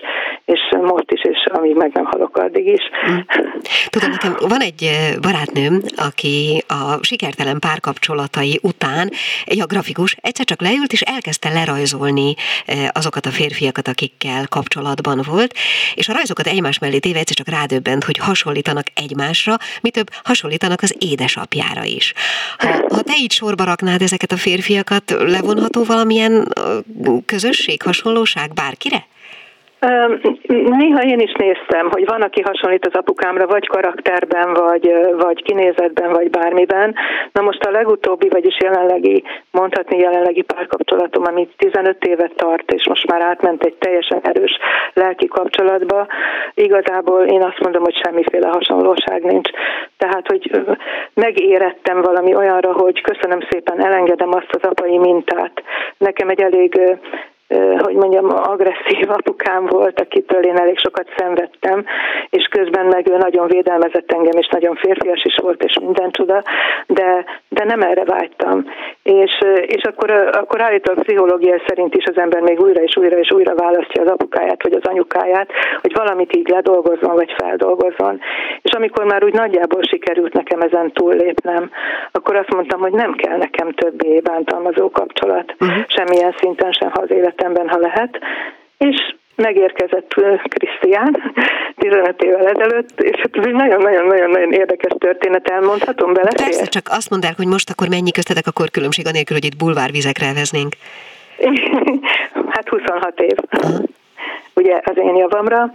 [0.44, 2.90] és most is, és amíg meg nem halok, addig is.
[3.02, 3.52] Uh-huh.
[3.94, 9.08] Tudom, nekem van egy barátnőm, aki a sikertelen párkapcsolatai után,
[9.44, 12.34] egy a grafikus, egyszer csak leült, és elkezdte lerajzolni rajzolni
[12.66, 15.54] eh, azokat a férfiakat, akikkel kapcsolatban volt,
[15.94, 20.82] és a rajzokat egymás mellé téve egyszer csak rádöbbent, hogy hasonlítanak egymásra, mi több hasonlítanak
[20.82, 22.12] az édesapjára is.
[22.58, 26.52] Ha, ha te így sorba raknád ezeket a férfiakat, levonható valamilyen
[27.26, 29.06] közösség, hasonlóság bárkire?
[30.48, 36.12] Néha én is néztem, hogy van, aki hasonlít az apukámra, vagy karakterben, vagy, vagy kinézetben,
[36.12, 36.94] vagy bármiben.
[37.32, 43.06] Na most a legutóbbi, vagyis jelenlegi, mondhatni jelenlegi párkapcsolatom, ami 15 évet tart, és most
[43.06, 44.58] már átment egy teljesen erős
[44.92, 46.06] lelki kapcsolatba,
[46.54, 49.50] igazából én azt mondom, hogy semmiféle hasonlóság nincs.
[49.96, 50.50] Tehát, hogy
[51.14, 55.62] megérettem valami olyanra, hogy köszönöm szépen, elengedem azt az apai mintát.
[55.98, 56.80] Nekem egy elég
[57.78, 61.84] hogy mondjam, agresszív apukám volt, akitől én elég sokat szenvedtem,
[62.30, 66.42] és közben meg ő nagyon védelmezett engem, és nagyon férfias is volt, és minden csuda,
[66.86, 68.64] de, de nem erre vágytam.
[69.02, 73.30] És, és akkor, akkor állítólag pszichológia szerint is az ember még újra és újra és
[73.30, 78.20] újra választja az apukáját, vagy az anyukáját, hogy valamit így ledolgozzon, vagy feldolgozzon.
[78.62, 81.70] És amikor már úgy nagyjából sikerült nekem ezen túllépnem,
[82.12, 85.84] akkor azt mondtam, hogy nem kell nekem többé bántalmazó kapcsolat, uh-huh.
[85.86, 88.18] semmilyen szinten sem, ha az élet életemben, ha lehet,
[88.78, 88.96] és
[89.34, 91.32] megérkezett Krisztián
[91.76, 96.30] 15 évvel ezelőtt, és hát ez egy nagyon-nagyon-nagyon érdekes történet, elmondhatom bele.
[96.36, 99.56] Persze, csak azt mondd el, hogy most akkor mennyi köztetek akkor különbség, anélkül, hogy itt
[99.56, 100.74] bulvárvizekre veznénk.
[102.54, 103.36] hát 26 év.
[103.52, 103.84] Uh-huh
[104.54, 105.70] ugye az én javamra.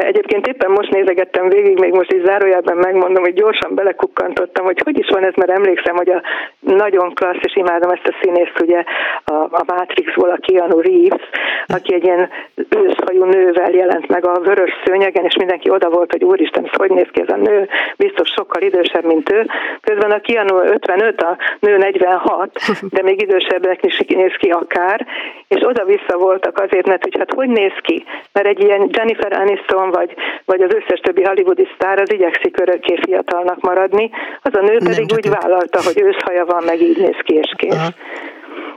[0.00, 4.98] Egyébként éppen most nézegettem végig, még most is zárójában megmondom, hogy gyorsan belekukkantottam, hogy hogy
[4.98, 6.22] is van ez, mert emlékszem, hogy a
[6.60, 8.82] nagyon klassz, és imádom ezt a színészt, ugye
[9.24, 11.28] a, a Matrixból, a Keanu Reeves,
[11.66, 12.28] aki egy ilyen
[12.68, 16.90] őszhajú nővel jelent meg a vörös szőnyegen, és mindenki oda volt, hogy úristen, ez hogy
[16.90, 19.46] néz ki ez a nő, biztos sokkal idősebb, mint ő.
[19.80, 22.58] Közben a Keanu 55, a nő 46,
[22.90, 25.06] de még idősebbnek is néz ki akár,
[25.48, 28.04] és oda-vissza voltak azért, mert hogy hát hogy néz ki, bárki.
[28.32, 32.94] Mert egy ilyen Jennifer Aniston vagy, vagy az összes többi hollywoodi sztár az igyekszik örökké
[33.02, 34.10] fiatalnak maradni,
[34.42, 37.74] az a nő pedig úgy vállalta, hogy őszhaja van, meg így néz ki és kész.
[37.74, 37.88] Aha.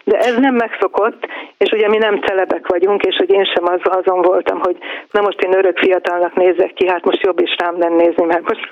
[0.03, 3.79] De ez nem megszokott, és ugye mi nem celebek vagyunk, és hogy én sem az,
[3.83, 4.77] azon voltam, hogy
[5.11, 8.47] na most én örök fiatalnak nézek ki, hát most jobb is rám nem nézni, mert
[8.47, 8.67] most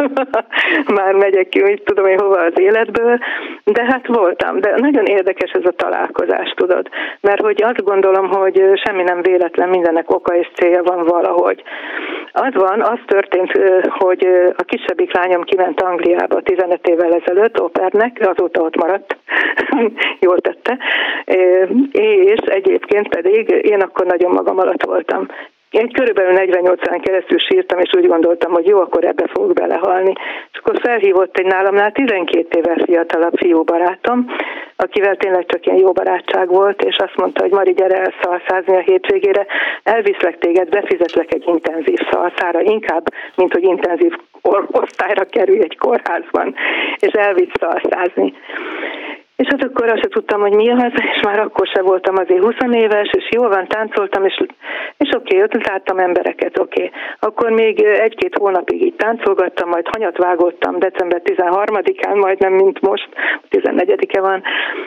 [0.98, 3.18] már megyek ki, úgy tudom én hova az életből,
[3.64, 4.60] de hát voltam.
[4.60, 6.90] De nagyon érdekes ez a találkozás, tudod,
[7.22, 11.64] mert hogy azt gondolom, hogy semmi nem véletlen, mindennek oka és célja van valahogy.
[12.32, 13.52] Az van, az történt,
[13.88, 19.18] hogy a kisebbik lányom kiment Angliába 15 évvel ezelőtt opernek, azóta ott maradt,
[20.28, 20.78] jól tette,
[21.92, 25.28] és egyébként pedig én akkor nagyon magam alatt voltam.
[25.72, 30.14] Én körülbelül 48 órán keresztül sírtam, és úgy gondoltam, hogy jó, akkor ebbe fogok belehalni.
[30.52, 34.26] És akkor felhívott egy nálamnál 12 éve fiatalabb fiú barátom,
[34.76, 38.76] akivel tényleg csak ilyen jó barátság volt, és azt mondta, hogy Mari, gyere el szalszázni
[38.76, 39.46] a hétvégére,
[39.84, 43.04] elviszlek téged, befizetlek egy intenzív szalszára, inkább,
[43.36, 44.14] mint hogy intenzív
[44.72, 46.56] osztályra kerülj egy kórházban,
[47.00, 48.34] és elvisz szalszázni.
[49.42, 52.44] És hát akkor azt sem tudtam, hogy mi az, és már akkor se voltam azért
[52.44, 54.44] 20 éves, és jól van, táncoltam, és,
[54.98, 56.84] és oké, okay, ott láttam embereket, oké.
[56.84, 57.00] Okay.
[57.20, 63.10] Akkor még egy-két hónapig így táncolgattam, majd hanyat vágottam december 13-án, majdnem, mint most,
[63.50, 64.44] 14-e van,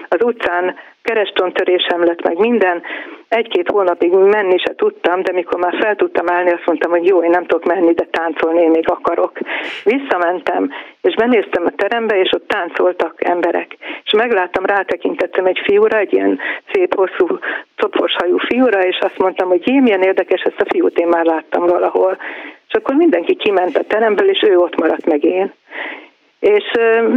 [0.08, 2.82] az utcán keresztontörésem lett meg minden,
[3.28, 7.22] egy-két hónapig menni se tudtam, de mikor már fel tudtam állni, azt mondtam, hogy jó,
[7.22, 9.38] én nem tudok menni, de táncolni én még akarok.
[9.84, 13.76] Visszamentem, és benéztem a terembe, és ott táncoltak emberek.
[14.04, 16.38] És megláttam, rátekintettem egy fiúra, egy ilyen
[16.72, 17.38] szép, hosszú,
[17.76, 21.24] copos hajú fiúra, és azt mondtam, hogy jé, milyen érdekes, ezt a fiút én már
[21.24, 22.16] láttam valahol.
[22.68, 25.52] És akkor mindenki kiment a teremből, és ő ott maradt meg én.
[26.52, 26.70] És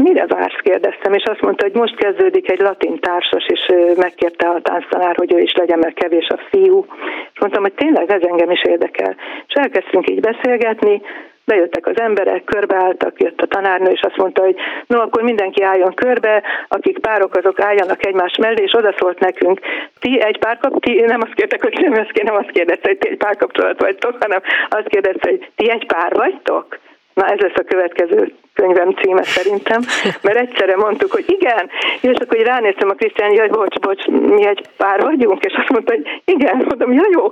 [0.04, 4.62] mire vársz, kérdeztem, és azt mondta, hogy most kezdődik egy latin társas, és megkérte a
[4.62, 6.86] tánctanár, hogy ő is legyen, mert kevés a fiú.
[7.34, 9.16] És mondtam, hogy tényleg ez engem is érdekel.
[9.48, 11.02] És elkezdtünk így beszélgetni,
[11.46, 14.56] bejöttek az emberek, körbeálltak, jött a tanárnő, és azt mondta, hogy
[14.88, 19.60] no, akkor mindenki álljon körbe, akik párok, azok álljanak egymás mellé, és odaszólt nekünk,
[20.00, 23.08] ti egy párkap, ti nem azt kértek, hogy nem azt, nem azt kérdezte, hogy ti
[23.10, 26.80] egy párkapcsolat vagytok, hanem azt kérdezte, hogy ti egy pár vagytok?
[27.18, 29.82] Na ez lesz a következő könyvem címe szerintem,
[30.26, 31.70] mert egyszerre mondtuk, hogy igen,
[32.02, 35.94] és akkor ránéztem a Krisztián, hogy bocs, bocs, mi egy pár vagyunk, és azt mondta,
[35.94, 37.32] hogy igen, mondom, ja jó,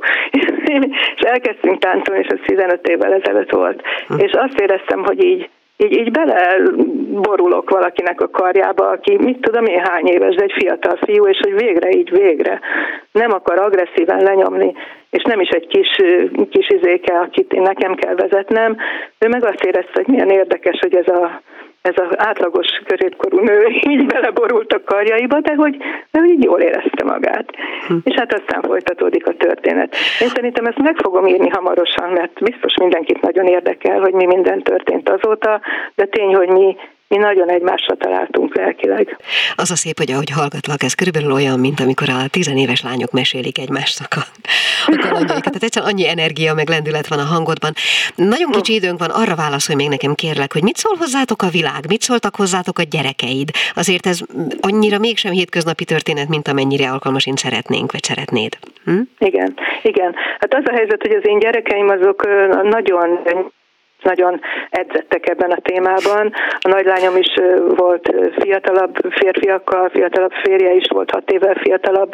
[1.15, 4.19] és elkezdtünk táncolni, és ez 15 évvel ezelőtt volt, hm.
[4.19, 9.79] és azt éreztem, hogy így így, így beleborulok valakinek a karjába, aki mit tudom én
[9.83, 12.59] hány éves, de egy fiatal fiú, és hogy végre így végre
[13.15, 14.73] nem akar agresszíven lenyomni,
[15.09, 16.01] és nem is egy kis,
[16.49, 18.77] kis izéke, akit én nekem kell vezetnem,
[19.19, 21.41] ő meg azt érezte, hogy milyen érdekes, hogy ez a
[21.85, 25.77] ez az átlagos középkorú nő így beleborult a karjaiba, de hogy,
[26.11, 27.51] de hogy így jól érezte magát.
[27.87, 27.93] Hm.
[28.03, 29.95] És hát aztán folytatódik a történet.
[30.21, 34.61] Én szerintem ezt meg fogom írni hamarosan, mert biztos mindenkit nagyon érdekel, hogy mi minden
[34.61, 35.61] történt azóta,
[35.95, 36.75] de tény, hogy mi
[37.07, 39.17] mi nagyon egymásra találtunk lelkileg.
[39.55, 43.57] Az a szép, hogy ahogy hallgatlak, ez körülbelül olyan, mint amikor a tizenéves lányok mesélik
[43.59, 44.23] egymásnak a,
[44.85, 45.43] a kalandjaikat.
[45.43, 47.73] Tehát egyszerűen annyi energia, meg lendület van a hangodban.
[48.15, 51.81] Nagyon kicsi időnk van, arra válaszolj még nekem kérlek, hogy mit szól hozzátok a világ,
[51.87, 53.49] mit szóltak hozzátok a gyerekeid?
[53.75, 54.19] Azért ez
[54.59, 58.57] annyira mégsem hétköznapi történet, mint amennyire alkalmasint szeretnénk, vagy szeretnéd.
[58.85, 59.01] Hm?
[59.17, 60.15] Igen, igen.
[60.39, 62.27] Hát az a helyzet, hogy az én gyerekeim azok
[62.63, 63.19] nagyon
[64.05, 66.33] nagyon edzettek ebben a témában.
[66.59, 67.33] A nagylányom is
[67.67, 72.13] volt fiatalabb férfiakkal, fiatalabb férje is volt, hat évvel fiatalabb,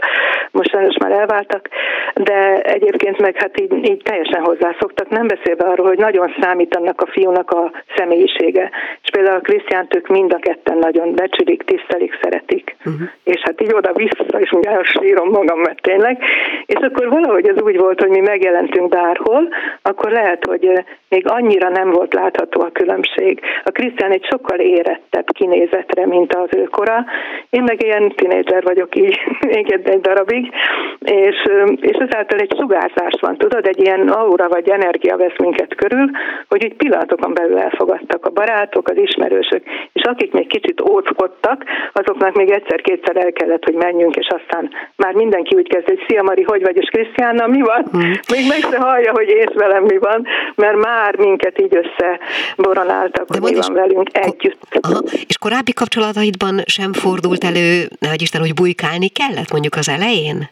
[0.52, 1.68] most sajnos már elváltak,
[2.14, 7.02] de egyébként meg hát így, így teljesen hozzászoktak, nem beszélve arról, hogy nagyon számít annak
[7.02, 8.70] a fiúnak a személyisége.
[9.04, 12.76] És például a Krisztiánt ők mind a ketten nagyon becsülik, tisztelik, szeretik.
[12.86, 13.02] Uh-huh.
[13.24, 16.24] És hát így oda-vissza, és mindjárt sírom magam, mert tényleg.
[16.66, 19.48] És akkor valahogy ez úgy volt, hogy mi megjelentünk bárhol,
[19.82, 23.40] akkor lehet, hogy még annyira nem nem volt látható a különbség.
[23.64, 27.06] A Krisztián egy sokkal érettebb kinézetre, mint az ő kora.
[27.50, 29.20] Én meg ilyen tinédzser vagyok így
[29.54, 30.52] még egy darabig,
[31.00, 31.38] és,
[31.82, 36.10] és ezáltal egy sugárzás van, tudod, egy ilyen aura vagy energia vesz minket körül,
[36.50, 39.64] hogy így pillanatokon belül elfogadtak a barátok, az ismerősök,
[39.94, 41.64] és akik még kicsit óckodtak,
[41.94, 46.24] azoknak még egyszer-kétszer el kellett, hogy menjünk, és aztán már mindenki úgy kezd, hogy szia
[46.24, 47.86] Mari, hogy vagy, és Krisztiána, mi van?
[47.98, 48.12] Mm.
[48.34, 53.42] Még meg se hallja, hogy ész velem mi van, mert már minket így összeboronáltak, hogy
[53.42, 54.60] mi van velünk együtt.
[54.82, 60.50] Aha, és korábbi kapcsolataidban sem fordult elő, nehogy Isten, hogy bujkálni kellett mondjuk az elején?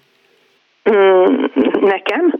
[0.91, 1.43] Mm,
[1.81, 2.33] nekem?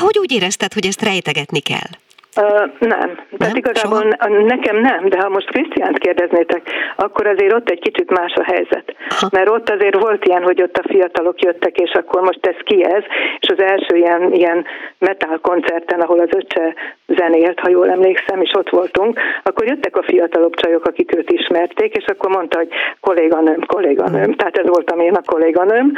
[0.00, 1.90] Hogy úgy érezted, hogy ezt rejtegetni kell?
[2.36, 3.18] Uh, nem.
[3.38, 4.44] Tehát igazából soha?
[4.44, 6.62] nekem nem, de ha most Krisztiánt kérdeznétek,
[6.96, 8.94] akkor azért ott egy kicsit más a helyzet.
[9.08, 9.28] Ha.
[9.32, 12.84] Mert ott azért volt ilyen, hogy ott a fiatalok jöttek, és akkor most ez ki
[12.84, 13.02] ez,
[13.38, 14.64] és az első ilyen, ilyen
[14.98, 16.74] metal koncerten, ahol az öccse
[17.06, 21.96] zenélt, ha jól emlékszem, és ott voltunk, akkor jöttek a fiatalabb csajok, akik őt ismerték,
[21.96, 22.68] és akkor mondta, hogy
[23.00, 25.92] kolléganőm, kolléganőm, tehát ez voltam én a kolléganőm,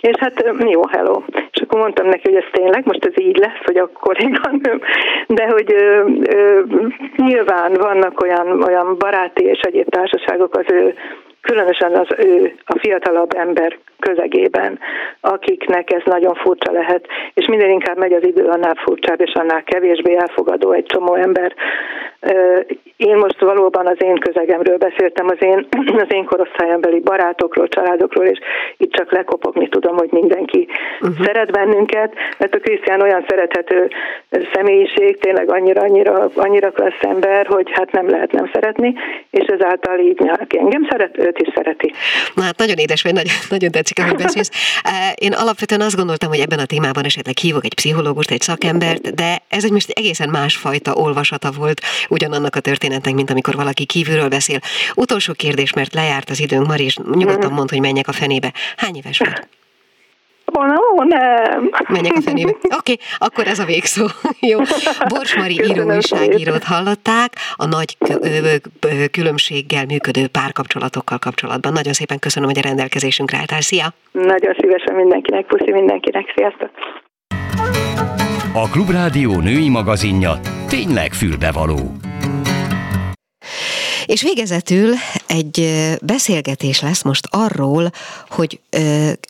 [0.00, 1.22] és hát jó, hello.
[1.60, 4.80] És akkor mondtam neki, hogy ez tényleg, most ez így lesz, hogy a kolléganőm,
[5.26, 6.60] de hogy ö, ö,
[7.16, 10.94] nyilván vannak olyan, olyan baráti és egyéb társaságok az ő
[11.40, 14.78] különösen az ő, a fiatalabb ember közegében,
[15.20, 19.62] akiknek ez nagyon furcsa lehet, és minden inkább megy az idő, annál furcsább, és annál
[19.62, 21.54] kevésbé elfogadó egy csomó ember.
[22.96, 25.66] Én most valóban az én közegemről beszéltem, az én,
[26.04, 28.38] az én korosztályembeli barátokról, családokról, és
[28.76, 30.68] itt csak lekopogni tudom, hogy mindenki
[31.00, 31.24] uh-huh.
[31.24, 33.90] szeret bennünket, mert a Krisztián olyan szerethető
[34.52, 38.94] személyiség, tényleg annyira, annyira, annyira klassz ember, hogy hát nem lehet nem szeretni,
[39.30, 41.92] és ezáltal így aki engem szeret, őt is szereti.
[42.34, 44.50] Na hát nagyon édes vagy, nagyon, nagyon tetszik, ahogy beszélsz.
[45.14, 49.42] Én alapvetően azt gondoltam, hogy ebben a témában esetleg hívok egy pszichológust, egy szakembert, de
[49.48, 54.58] ez egy most egészen másfajta olvasata volt ugyanannak a történetnek, mint amikor valaki kívülről beszél.
[54.94, 57.54] Utolsó kérdés, mert lejárt az időnk, Mari, és nyugodtan mhm.
[57.54, 58.52] mond, hogy menjek a fenébe.
[58.76, 59.59] Hány éves vagy?
[60.58, 61.70] Ó, no, nem.
[61.88, 62.50] Menjek a fenébe.
[62.50, 64.06] Oké, okay, akkor ez a végszó.
[64.50, 64.58] Jó.
[65.08, 67.96] Borsmari író újságírót hallották a nagy
[69.10, 71.72] különbséggel működő párkapcsolatokkal kapcsolatban.
[71.72, 73.60] Nagyon szépen köszönöm, hogy a rendelkezésünkre álltál.
[73.60, 73.94] Szia!
[74.12, 76.32] Nagyon szívesen mindenkinek, puszi mindenkinek.
[76.36, 76.70] Sziasztok!
[78.52, 80.32] A Klubrádió női magazinja
[80.68, 82.09] tényleg fülbevaló.
[84.10, 84.94] És végezetül
[85.26, 87.90] egy beszélgetés lesz most arról,
[88.28, 88.60] hogy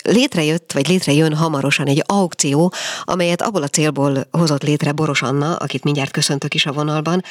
[0.02, 2.72] létrejött, vagy létrejön hamarosan egy aukció,
[3.04, 7.22] amelyet abból a célból hozott létre Boros Anna, akit mindjárt köszöntök is a vonalban,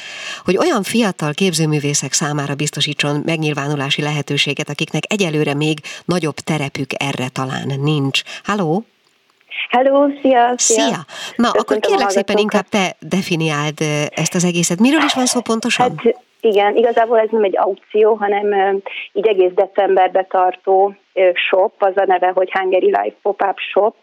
[0.44, 7.72] hogy olyan fiatal képzőművészek számára biztosítson megnyilvánulási lehetőséget, akiknek egyelőre még nagyobb terepük erre talán
[7.82, 8.22] nincs.
[8.44, 8.84] Halló!
[9.68, 10.54] Hello, szia!
[10.56, 10.84] Szia!
[10.84, 11.06] szia.
[11.36, 14.78] Na, Köszöntöm akkor kérlek szépen inkább te definiáld ezt az egészet.
[14.78, 15.88] Miről is van szó pontosan?
[16.04, 18.80] Hát igen, igazából ez nem egy aukció, hanem
[19.12, 20.94] így egész decemberbe tartó
[21.34, 23.94] shop, az a neve, hogy Hungary Life Pop-Up Shop,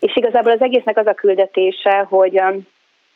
[0.00, 2.42] és igazából az egésznek az a küldetése, hogy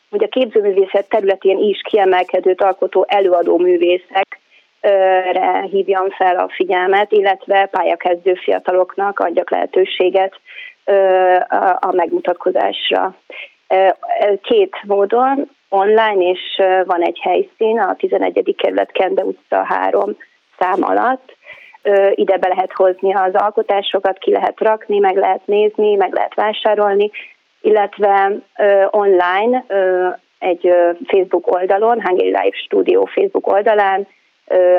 [0.09, 4.39] hogy a képzőművészet területén is kiemelkedőt alkotó előadó művészek
[5.69, 10.39] hívjam fel a figyelmet, illetve pályakezdő fiataloknak adjak lehetőséget
[11.79, 13.15] a megmutatkozásra.
[14.41, 18.55] Két módon, online, és van egy helyszín, a 11.
[18.57, 20.17] kerület Kende utca 3
[20.59, 21.37] szám alatt.
[22.11, 27.11] Ide be lehet hozni az alkotásokat, ki lehet rakni, meg lehet nézni, meg lehet vásárolni,
[27.61, 28.31] illetve
[28.89, 29.65] online
[30.39, 30.73] egy
[31.07, 34.07] Facebook oldalon, Hungary Live Studio Facebook oldalán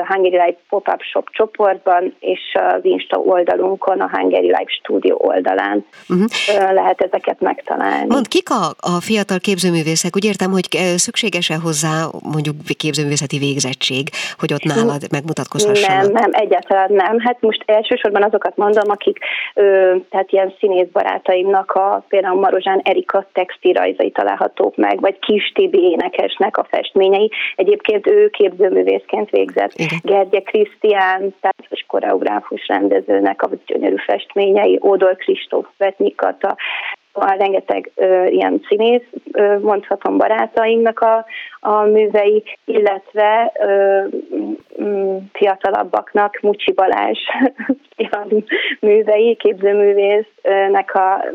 [0.07, 6.73] Hungary Life Pop-Up Shop csoportban, és az Insta oldalunkon, a Hungary Life Studio oldalán uh-huh.
[6.73, 8.05] lehet ezeket megtalálni.
[8.07, 8.63] Mond, kik a,
[8.95, 10.15] a fiatal képzőművészek?
[10.15, 16.01] Úgy értem, hogy szükséges-e hozzá mondjuk képzőművészeti végzettség, hogy ott nálad megmutatkozhassanak?
[16.01, 17.19] Nem, nem, egyáltalán nem.
[17.19, 19.17] Hát most elsősorban azokat mondom, akik
[19.53, 25.79] ö, tehát ilyen színész barátaimnak a például Marozsán Erika textilrajzai találhatók meg, vagy Kis Tibi
[25.79, 27.31] énekesnek a festményei.
[27.55, 29.73] Egyébként ő képzőművészként végzett végzett.
[29.73, 29.99] Igen.
[30.03, 36.55] Gergye Krisztián, táncos koreográfus rendezőnek a gyönyörű festményei, Ódor Kristóf Vetnikata,
[37.19, 41.25] a rengeteg ö, ilyen színész, ö, mondhatom barátainknak a,
[41.59, 44.01] a művei, illetve ö,
[44.83, 47.19] m, fiatalabbaknak Mucsi Balázs
[48.79, 51.25] művei, képzőművésznek a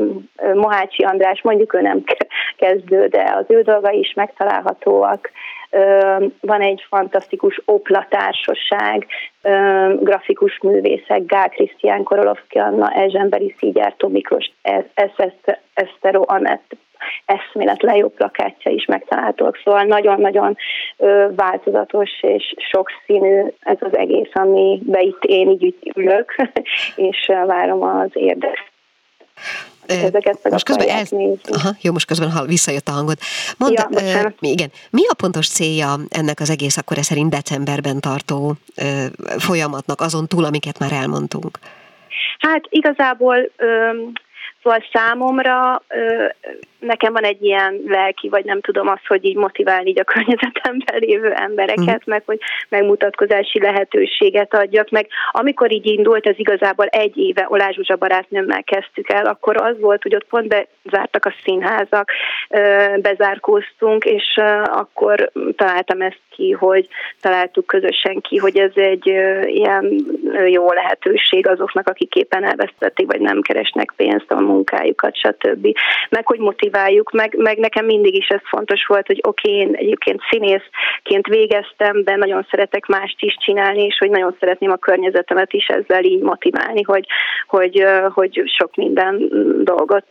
[0.54, 2.04] Mohácsi András, mondjuk ő nem
[2.56, 5.30] kezdő, de az ő dolgai is megtalálhatóak
[6.40, 9.06] van egy fantasztikus oplatársaság,
[10.00, 14.50] grafikus művészek, Gál Krisztián, Korolovki Anna, Ezsemberi Szígyártó Miklós,
[15.74, 16.76] Eszteró Anett,
[17.24, 20.56] eszmélet lejó plakátja is megtalálhatók, szóval nagyon-nagyon
[21.36, 26.34] változatos és sokszínű ez az egész, amibe itt én így ülök,
[26.96, 28.70] és várom az érdekes
[29.98, 31.04] ezeket meg most közben el...
[31.52, 33.18] Aha, jó, most közben hall, visszajött a hangod.
[33.56, 38.00] Mondd, ja, uh, igen, mi a pontos célja ennek az egész akkor ez szerint decemberben
[38.00, 39.04] tartó uh,
[39.38, 41.58] folyamatnak, azon túl, amiket már elmondtunk?
[42.38, 44.12] Hát igazából um,
[44.62, 45.82] Szóval számomra
[46.82, 50.98] nekem van egy ilyen lelki, vagy nem tudom az, hogy így motiválni így a környezetemben
[51.06, 52.10] lévő embereket, mm.
[52.10, 52.38] meg hogy
[52.68, 59.12] megmutatkozási lehetőséget adjak, meg amikor így indult, ez igazából egy éve Olá Zsuzsa barátnőmmel kezdtük
[59.12, 62.10] el, akkor az volt, hogy ott pont bezártak a színházak,
[62.96, 66.88] bezárkóztunk, és akkor találtam ezt ki, hogy
[67.20, 69.06] találtuk közösen ki, hogy ez egy
[69.46, 70.04] ilyen
[70.46, 75.66] jó lehetőség azoknak, akik éppen elvesztették, vagy nem keresnek pénzt a munkájukat, stb.
[76.10, 79.74] Meg hogy motiváljuk, meg, meg nekem mindig is ez fontos volt, hogy oké, okay, én
[79.74, 85.52] egyébként színészként végeztem, de nagyon szeretek mást is csinálni, és hogy nagyon szeretném a környezetemet
[85.52, 87.06] is ezzel így motiválni, hogy,
[87.46, 87.84] hogy,
[88.14, 89.28] hogy sok minden
[89.64, 90.06] dolgot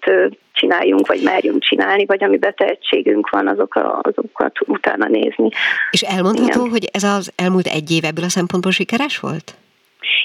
[0.53, 5.49] csináljunk, vagy merjünk csinálni, vagy ami tehetségünk van, azok a, azokat utána nézni.
[5.91, 6.69] És elmondható, Igen.
[6.69, 9.55] hogy ez az elmúlt egy év ebből a szempontból sikeres volt?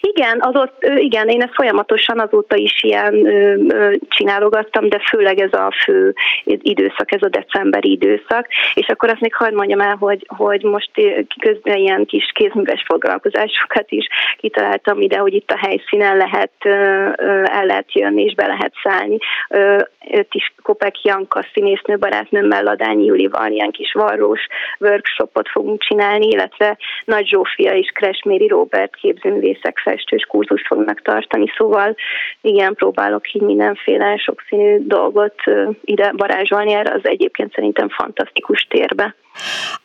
[0.01, 3.29] Igen, az ott, igen, én ezt folyamatosan azóta is ilyen
[4.09, 9.35] csinálogattam, de főleg ez a fő időszak, ez a decemberi időszak, és akkor azt még
[9.35, 10.91] hagyd mondjam el, hogy, hogy most
[11.41, 14.07] közben ilyen kis kézműves foglalkozásokat is
[14.39, 16.53] kitaláltam ide, hogy itt a helyszínen lehet,
[17.45, 19.19] el lehet jönni és be lehet szállni.
[20.11, 24.47] Őt is Kopek Janka színésznő barátnőmmel, Ladányi Julival ilyen kis varrós
[24.79, 31.97] workshopot fogunk csinálni, illetve Nagy Zsófia és Kresméri Robert képzőművészek festős kurzust fognak tartani, szóval
[32.41, 35.35] igen, próbálok így mindenféle sokszínű dolgot
[35.85, 39.15] ide varázsolni erre az egyébként szerintem fantasztikus térbe,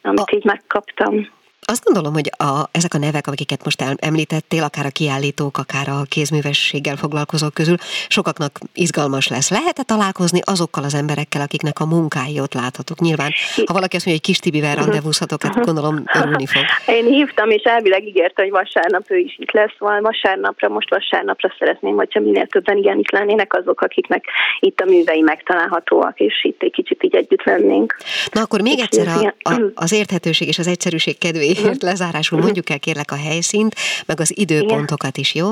[0.01, 0.35] amit a...
[0.35, 1.39] így megkaptam.
[1.71, 6.01] Azt gondolom, hogy a, ezek a nevek, akiket most említettél, akár a kiállítók, akár a
[6.09, 7.75] kézművességgel foglalkozók közül,
[8.07, 9.49] sokaknak izgalmas lesz.
[9.49, 12.99] Lehet-e találkozni azokkal az emberekkel, akiknek a munkái ott láthatók?
[12.99, 13.31] Nyilván,
[13.65, 16.63] ha valaki azt mondja, hogy kis Tibivel rendezvúzhatok, hát gondolom örülni fog.
[16.85, 21.55] Én hívtam, és elvileg ígérte, hogy vasárnap ő is itt lesz, szóval vasárnapra, most vasárnapra
[21.59, 24.23] szeretném, hogyha minél többen igen itt lennének azok, akiknek
[24.59, 27.97] itt a művei megtalálhatóak, és itt egy kicsit így együtt lennénk.
[28.31, 32.69] Na akkor még egyszer a, a, az érthetőség és az egyszerűség kedvéért azért lezárásul mondjuk
[32.69, 35.47] el kérlek a helyszínt, meg az időpontokat is, jó?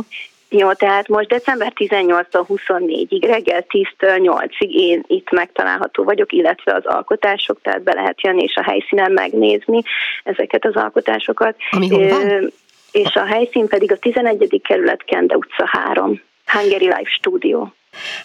[0.51, 6.86] Jó, tehát most december 18-tól 24-ig, reggel 10-től 8-ig én itt megtalálható vagyok, illetve az
[6.86, 9.82] alkotások, tehát be lehet jönni és a helyszínen megnézni
[10.24, 11.55] ezeket az alkotásokat.
[11.72, 12.51] Ami hol van?
[12.91, 14.62] És a helyszín pedig a 11.
[14.64, 17.68] kerület Kende utca 3, Hungary Life Studio.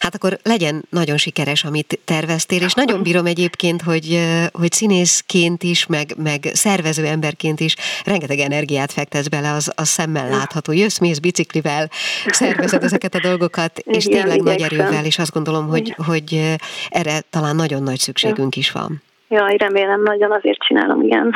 [0.00, 4.20] Hát akkor legyen nagyon sikeres, amit terveztél, és nagyon bírom egyébként, hogy,
[4.52, 10.28] hogy színészként is, meg, meg szervező emberként is rengeteg energiát fektetsz bele, az, az szemmel
[10.28, 10.72] látható.
[10.72, 11.88] Jössz, mész biciklivel,
[12.26, 16.56] szervezed ezeket a dolgokat, és tényleg nagy erővel, és azt gondolom, hogy, hogy
[16.88, 19.02] erre talán nagyon nagy szükségünk is van.
[19.28, 21.32] Jaj, remélem, nagyon azért csinálom, igen.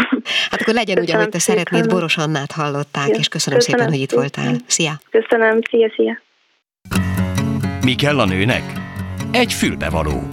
[0.51, 3.15] Hát akkor legyen úgy, ahogy te szeretnéd, Boros Annát hallották, ja.
[3.15, 4.55] és köszönöm, köszönöm szépen, hogy itt voltál.
[4.67, 4.93] Szia!
[5.11, 6.21] Köszönöm, szia, szia!
[7.81, 8.73] Mi kell a nőnek?
[9.31, 10.29] Egy fülbevaló.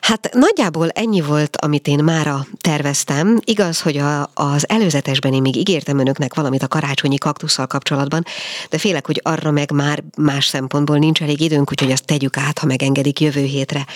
[0.00, 3.40] Hát nagyjából ennyi volt, amit én mára terveztem.
[3.44, 8.24] Igaz, hogy a, az előzetesben én még ígértem önöknek valamit a karácsonyi kaktusszal kapcsolatban,
[8.70, 12.58] de félek, hogy arra meg már más szempontból nincs elég időnk, úgyhogy azt tegyük át,
[12.58, 13.86] ha megengedik jövő hétre.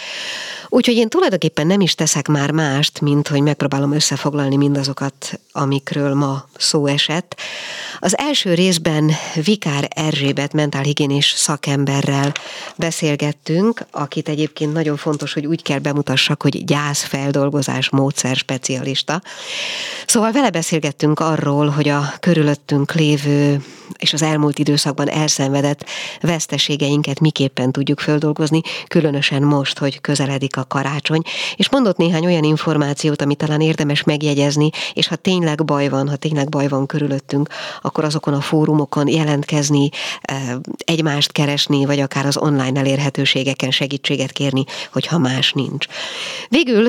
[0.75, 6.45] Úgyhogy én tulajdonképpen nem is teszek már mást, mint hogy megpróbálom összefoglalni mindazokat, amikről ma
[6.57, 7.37] szó esett.
[8.01, 12.33] Az első részben Vikár Erzsébet mentálhigiénés szakemberrel
[12.77, 19.23] beszélgettünk, akit egyébként nagyon fontos, hogy úgy kell bemutassak, hogy gyászfeldolgozás módszer specialista.
[20.07, 23.63] Szóval vele beszélgettünk arról, hogy a körülöttünk lévő
[23.99, 25.85] és az elmúlt időszakban elszenvedett
[26.21, 31.23] veszteségeinket miképpen tudjuk földolgozni, különösen most, hogy közeledik a karácsony,
[31.57, 36.17] és mondott néhány olyan információt, amit talán érdemes megjegyezni, és ha tényleg baj van, ha
[36.17, 37.49] tényleg baj van körülöttünk,
[37.81, 39.89] akkor azokon a fórumokon jelentkezni,
[40.77, 45.87] egymást keresni, vagy akár az online elérhetőségeken segítséget kérni, hogyha más nincs.
[46.49, 46.89] Végül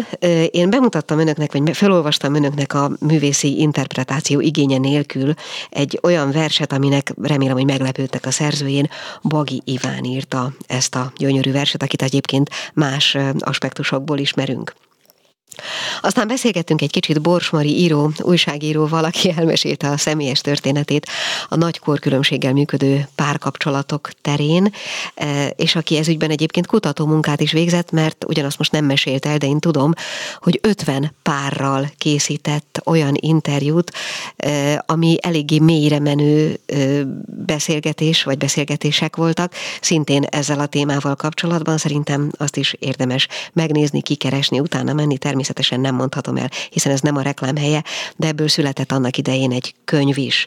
[0.52, 5.34] én bemutattam önöknek, vagy felolvastam önöknek a művészi interpretáció igénye nélkül
[5.70, 8.90] egy olyan verset, aminek remélem, hogy meglepődtek a szerzőjén.
[9.22, 13.18] Bagi Iván írta ezt a gyönyörű verset, akit egyébként más
[13.64, 14.74] aspektusokból ismerünk.
[16.02, 21.08] Aztán beszélgettünk egy kicsit Borsmari író, újságíróval, aki elmesélte a személyes történetét
[21.50, 24.74] a nagy korkülönbséggel működő párkapcsolatok terén,
[25.16, 29.38] e, és aki ezügyben egyébként kutató munkát is végzett, mert ugyanazt most nem mesélt el,
[29.38, 29.94] de én tudom,
[30.40, 33.92] hogy 50 párral készített olyan interjút,
[34.36, 36.76] e, ami eléggé mélyre menő e,
[37.46, 41.78] beszélgetés, vagy beszélgetések voltak, szintén ezzel a témával kapcsolatban.
[41.78, 47.00] Szerintem azt is érdemes megnézni, kikeresni, utána menni természetesen természetesen nem mondhatom el, hiszen ez
[47.00, 47.84] nem a reklám helye,
[48.16, 50.46] de ebből született annak idején egy könyv is.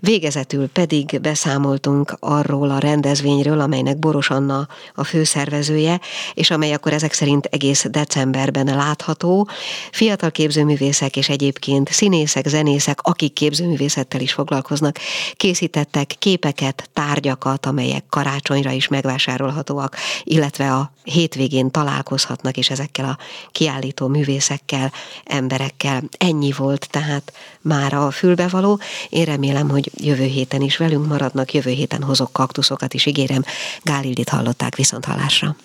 [0.00, 6.00] Végezetül pedig beszámoltunk arról a rendezvényről, amelynek Boros Anna a főszervezője,
[6.34, 9.48] és amely akkor ezek szerint egész decemberben látható.
[9.90, 14.98] Fiatal képzőművészek és egyébként színészek, zenészek, akik képzőművészettel is foglalkoznak,
[15.34, 23.18] készítettek képeket, tárgyakat, amelyek karácsonyra is megvásárolhatóak, illetve a hétvégén találkozhatnak, és ezekkel a
[23.50, 24.92] kiállító művészekkel,
[25.24, 26.02] emberekkel.
[26.18, 28.80] Ennyi volt tehát már a fülbevaló.
[29.08, 33.44] Én remélem, hogy jövő héten is velünk maradnak, jövő héten hozok kaktuszokat is, ígérem.
[33.82, 35.56] Gálildit hallották viszont hallásra.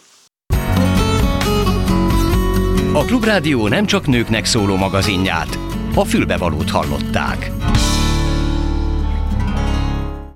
[2.93, 5.57] A Klubrádió nem csak nőknek szóló magazinját,
[5.95, 7.51] a fülbevalót hallották.